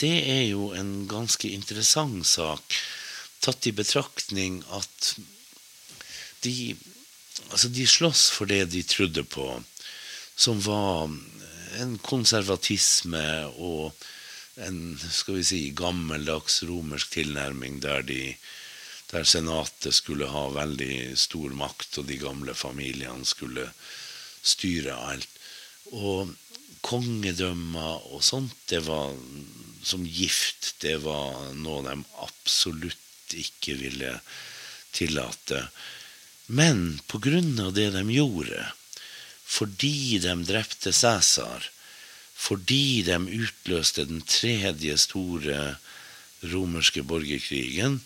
det 0.01 0.15
er 0.31 0.43
jo 0.49 0.71
en 0.75 1.05
ganske 1.07 1.49
interessant 1.49 2.25
sak, 2.27 2.75
tatt 3.43 3.67
i 3.69 3.75
betraktning 3.75 4.61
at 4.73 5.13
de, 6.43 6.73
altså 7.51 7.69
de 7.73 7.85
slåss 7.87 8.27
for 8.35 8.49
det 8.49 8.65
de 8.73 8.83
trodde 8.87 9.23
på, 9.23 9.47
som 10.35 10.59
var 10.65 11.07
en 11.79 11.97
konservatisme 12.03 13.25
og 13.55 14.05
en 14.55 14.95
skal 14.97 15.39
vi 15.39 15.43
si, 15.43 15.61
gammeldags 15.75 16.61
romersk 16.67 17.11
tilnærming 17.17 17.81
der, 17.83 18.05
de, 18.07 18.35
der 19.11 19.27
senatet 19.27 19.95
skulle 19.97 20.29
ha 20.31 20.45
veldig 20.55 21.17
stor 21.19 21.55
makt, 21.55 21.99
og 21.99 22.07
de 22.07 22.19
gamle 22.21 22.55
familiene 22.55 23.27
skulle 23.27 23.67
styre 24.45 24.95
alt. 25.11 25.41
Og 25.91 26.31
kongedømmer 26.85 28.11
og 28.13 28.23
sånt, 28.25 28.55
det 28.69 28.83
var 28.85 29.15
som 29.85 30.05
gift. 30.05 30.75
Det 30.81 30.97
var 31.03 31.53
noe 31.57 31.83
de 31.85 31.95
absolutt 32.23 33.35
ikke 33.35 33.77
ville 33.79 34.11
tillate. 34.95 35.67
Men 36.47 36.99
på 37.09 37.19
grunn 37.23 37.57
av 37.61 37.73
det 37.77 37.89
de 37.95 38.03
gjorde, 38.13 38.67
fordi 39.45 40.19
de 40.21 40.35
drepte 40.45 40.93
Cæsar, 40.93 41.69
fordi 42.35 43.01
de 43.07 43.17
utløste 43.39 44.05
den 44.09 44.21
tredje 44.27 44.97
store 44.99 45.77
romerske 46.45 47.01
borgerkrigen, 47.07 48.01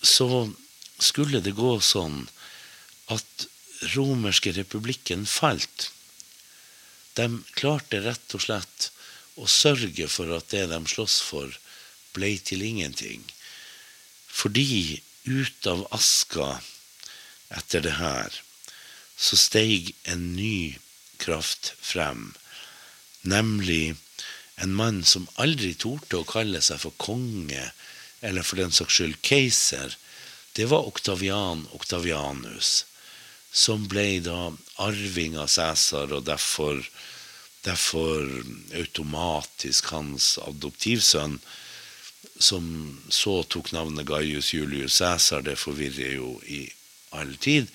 så 0.00 0.48
skulle 1.02 1.42
det 1.44 1.56
gå 1.58 1.76
sånn 1.84 2.22
at 3.12 3.48
romerske 3.94 4.54
republikken 4.56 5.26
falt. 5.28 5.90
De 7.18 7.42
klarte 7.58 8.00
rett 8.04 8.34
og 8.38 8.44
slett 8.44 8.90
å 9.38 9.46
sørge 9.50 10.06
for 10.10 10.30
at 10.36 10.50
det 10.54 10.68
de 10.70 10.78
sloss 10.90 11.18
for, 11.24 11.50
ble 12.14 12.32
til 12.42 12.62
ingenting. 12.64 13.24
Fordi 14.26 15.00
ut 15.28 15.66
av 15.66 15.86
aska 15.94 16.48
etter 17.58 17.82
det 17.84 17.96
her, 17.98 18.30
så 19.18 19.38
steig 19.38 19.92
en 20.06 20.32
ny 20.36 20.78
kraft 21.18 21.72
frem, 21.82 22.30
nemlig 23.26 23.96
en 24.62 24.74
mann 24.74 25.02
som 25.04 25.26
aldri 25.42 25.72
torde 25.74 26.20
å 26.20 26.28
kalle 26.28 26.62
seg 26.62 26.80
for 26.82 26.94
konge, 27.02 27.64
eller 28.20 28.46
for 28.46 28.62
den 28.62 28.74
saks 28.74 28.98
skyld 28.98 29.18
keiser. 29.26 29.94
Det 30.54 30.66
var 30.70 30.86
Oktavian 30.90 31.66
Oktavianus, 31.74 32.84
som 33.52 33.86
ble 33.88 34.20
da 34.24 34.50
arving 34.84 35.38
av 35.40 35.48
Cæsar, 35.52 36.12
og 36.12 36.26
derfor, 36.28 36.82
derfor 37.64 38.26
automatisk 38.76 39.92
hans 39.94 40.36
adoptivsønn, 40.44 41.38
som 42.38 42.66
så 43.10 43.40
tok 43.50 43.72
navnet 43.74 44.06
Gaius 44.06 44.52
Julius 44.54 45.00
Cæsar. 45.00 45.42
Det 45.42 45.58
forvirrer 45.58 46.18
jo 46.18 46.36
i 46.46 46.66
all 47.10 47.34
tid. 47.36 47.66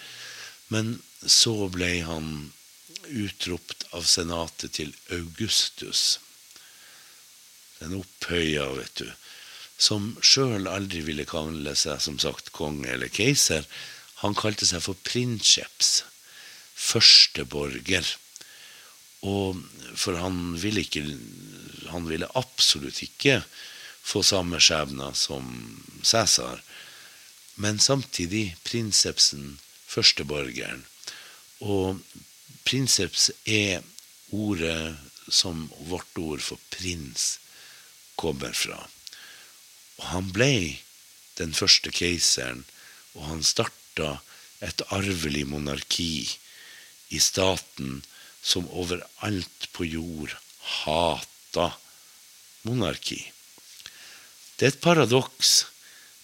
Men 0.72 1.00
så 1.26 1.68
ble 1.72 1.98
han 2.08 2.30
utropt 3.10 3.84
av 3.92 4.06
senatet 4.08 4.78
til 4.80 4.94
Augustus. 5.12 6.20
Den 7.82 7.98
opphøya, 8.00 8.70
vet 8.78 9.04
du. 9.04 9.10
Som 9.78 10.14
sjøl 10.24 10.70
aldri 10.72 11.02
ville 11.04 11.28
kalle 11.28 11.76
seg 11.76 12.00
som 12.04 12.20
sagt 12.22 12.54
konge 12.56 12.88
eller 12.94 13.12
keiser. 13.12 13.68
Han 14.24 14.36
kalte 14.40 14.68
seg 14.68 14.84
for 14.86 15.00
princeps. 15.06 16.02
Førsteborger. 16.74 18.08
Og 19.24 19.60
for 19.96 20.18
han 20.20 20.58
ville 20.60 20.84
ikke 20.84 21.06
Han 21.94 22.08
ville 22.10 22.28
absolutt 22.36 23.04
ikke 23.06 23.44
få 24.04 24.24
samme 24.26 24.58
skjebne 24.60 25.12
som 25.16 25.46
Cæsar 26.04 26.64
men 27.56 27.80
samtidig 27.80 28.56
prinsepsen, 28.66 29.60
førsteborgeren. 29.88 30.86
Og 31.62 32.00
prinseps 32.66 33.30
er 33.46 33.84
ordet 34.34 34.98
som 35.30 35.68
vårt 35.90 36.18
ord 36.18 36.42
for 36.42 36.62
prins 36.74 37.38
kommer 38.18 38.54
fra. 38.58 38.80
Og 40.02 40.06
han 40.10 40.32
ble 40.34 40.80
den 41.38 41.54
første 41.54 41.94
keiseren, 41.94 42.66
og 43.14 43.30
han 43.30 43.44
starta 43.94 44.22
et 44.62 44.82
arvelig 44.90 45.46
monarki 45.48 46.26
i 47.10 47.20
staten 47.20 48.02
som 48.42 48.66
overalt 48.72 49.68
på 49.72 49.86
jord 49.86 50.34
hata 50.60 51.74
monarki. 52.64 53.32
Det 54.58 54.66
er 54.66 54.74
et 54.74 54.82
paradoks 54.82 55.66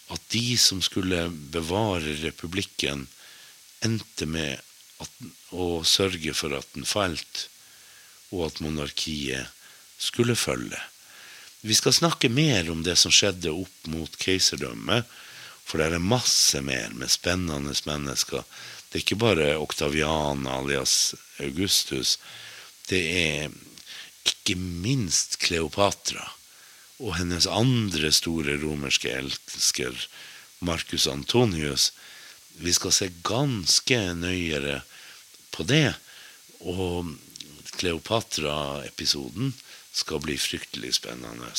at 0.10 0.22
de 0.32 0.58
som 0.58 0.82
skulle 0.82 1.30
bevare 1.54 2.16
republikken, 2.24 3.08
endte 3.86 4.26
med 4.26 4.58
at, 5.00 5.12
å 5.52 5.84
sørge 5.86 6.34
for 6.34 6.56
at 6.58 6.68
den 6.74 6.86
falt, 6.86 7.50
og 8.32 8.48
at 8.48 8.60
monarkiet 8.64 9.46
skulle 10.00 10.36
følge. 10.36 10.80
Vi 11.62 11.76
skal 11.76 11.94
snakke 11.94 12.30
mer 12.30 12.72
om 12.72 12.82
det 12.84 12.96
som 12.98 13.12
skjedde 13.12 13.52
opp 13.52 13.88
mot 13.92 14.16
keiserdømmet, 14.18 15.06
for 15.70 15.78
det 15.78 15.92
er 15.94 16.02
masse 16.02 16.62
mer 16.66 16.90
med 16.98 17.12
spennende 17.14 17.76
mennesker. 17.86 18.42
Det 18.90 18.98
er 18.98 19.04
ikke 19.04 19.22
bare 19.22 19.50
Oktavian 19.62 20.48
alias 20.50 21.14
Augustus. 21.38 22.18
Det 22.90 23.04
er 23.06 23.54
ikke 24.26 24.58
minst 24.58 25.38
Kleopatra 25.44 26.26
og 27.00 27.16
hennes 27.16 27.46
andre 27.48 28.10
store 28.12 28.58
romerske 28.60 29.12
elsker, 29.14 29.96
Marcus 30.60 31.06
Antonius. 31.08 31.92
Vi 32.60 32.74
skal 32.76 32.92
se 32.92 33.08
ganske 33.24 34.00
nøyere 34.20 34.82
på 35.56 35.64
det. 35.70 35.94
Og 36.60 37.14
Kleopatra-episoden 37.78 39.54
skal 39.96 40.20
bli 40.26 40.36
fryktelig 40.36 40.98
spennende. 40.98 41.54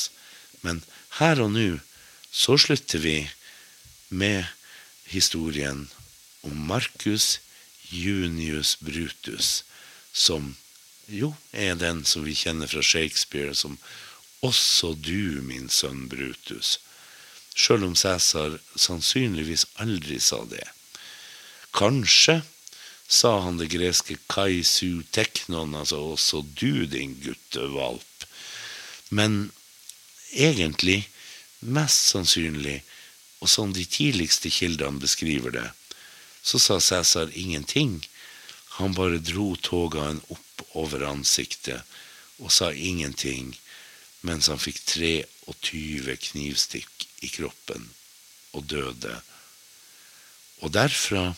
Men 0.60 0.82
her 1.22 1.40
og 1.40 1.54
nå 1.54 1.68
så 2.30 2.58
slutter 2.60 3.00
vi 3.00 3.14
med 4.10 4.44
historien 5.10 5.88
om 6.46 6.66
Marcus 6.66 7.38
Junius 7.90 8.76
Brutus, 8.80 9.64
som 10.12 10.54
jo 11.06 11.34
er 11.52 11.74
den 11.78 12.04
som 12.06 12.26
vi 12.26 12.36
kjenner 12.38 12.70
fra 12.70 12.82
Shakespeare 12.82 13.54
som 13.54 13.78
også 14.46 14.94
du, 14.94 15.40
min 15.44 15.68
sønn 15.68 16.06
Brutus, 16.10 16.78
sjøl 17.54 17.84
om 17.90 17.96
Cæsar 17.98 18.56
sannsynligvis 18.78 19.66
aldri 19.82 20.20
sa 20.22 20.44
det. 20.48 20.64
Kanskje 21.76 22.40
sa 23.10 23.40
han 23.44 23.58
det 23.58 23.72
greske 23.72 24.16
kaisu 24.30 25.02
teknon, 25.12 25.74
altså 25.74 25.98
også 26.14 26.44
du, 26.54 26.86
din 26.86 27.16
guttevalp. 27.20 28.26
Men 29.10 29.50
egentlig, 30.30 31.08
mest 31.60 32.12
sannsynlig, 32.14 32.80
og 33.40 33.48
som 33.48 33.72
de 33.72 33.84
tidligste 33.88 34.52
kildene 34.52 35.00
beskriver 35.00 35.54
det, 35.54 35.68
så 36.42 36.58
sa 36.58 36.80
Cæsar 36.80 37.32
ingenting. 37.34 38.00
Han 38.78 38.94
bare 38.96 39.20
dro 39.20 39.56
togaen 39.56 40.20
opp 40.28 40.64
over 40.76 41.04
ansiktet 41.08 41.82
og 42.40 42.52
sa 42.52 42.70
ingenting 42.72 43.56
mens 44.20 44.50
han 44.52 44.60
fikk 44.60 44.80
23 44.84 46.16
knivstikk 46.28 47.06
i 47.24 47.30
kroppen 47.32 47.88
og 48.52 48.66
døde. 48.68 49.14
Og 50.60 50.72
derfra 50.76 51.30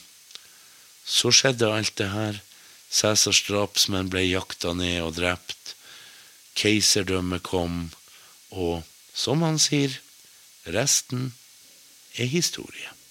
så 1.06 1.30
skjedde 1.34 1.70
alt 1.70 1.94
det 1.98 2.10
her. 2.10 2.40
Cæsars 2.92 3.42
drapsmenn 3.46 4.10
ble 4.10 4.24
jakta 4.26 4.74
ned 4.74 4.98
og 5.06 5.14
drept. 5.18 5.74
Keiserdømmet 6.58 7.42
kom, 7.46 7.92
og 8.50 8.82
som 9.14 9.42
han 9.46 9.58
sier, 9.62 9.94
resten 10.66 11.30
er 12.18 12.25
historie. 12.25 13.01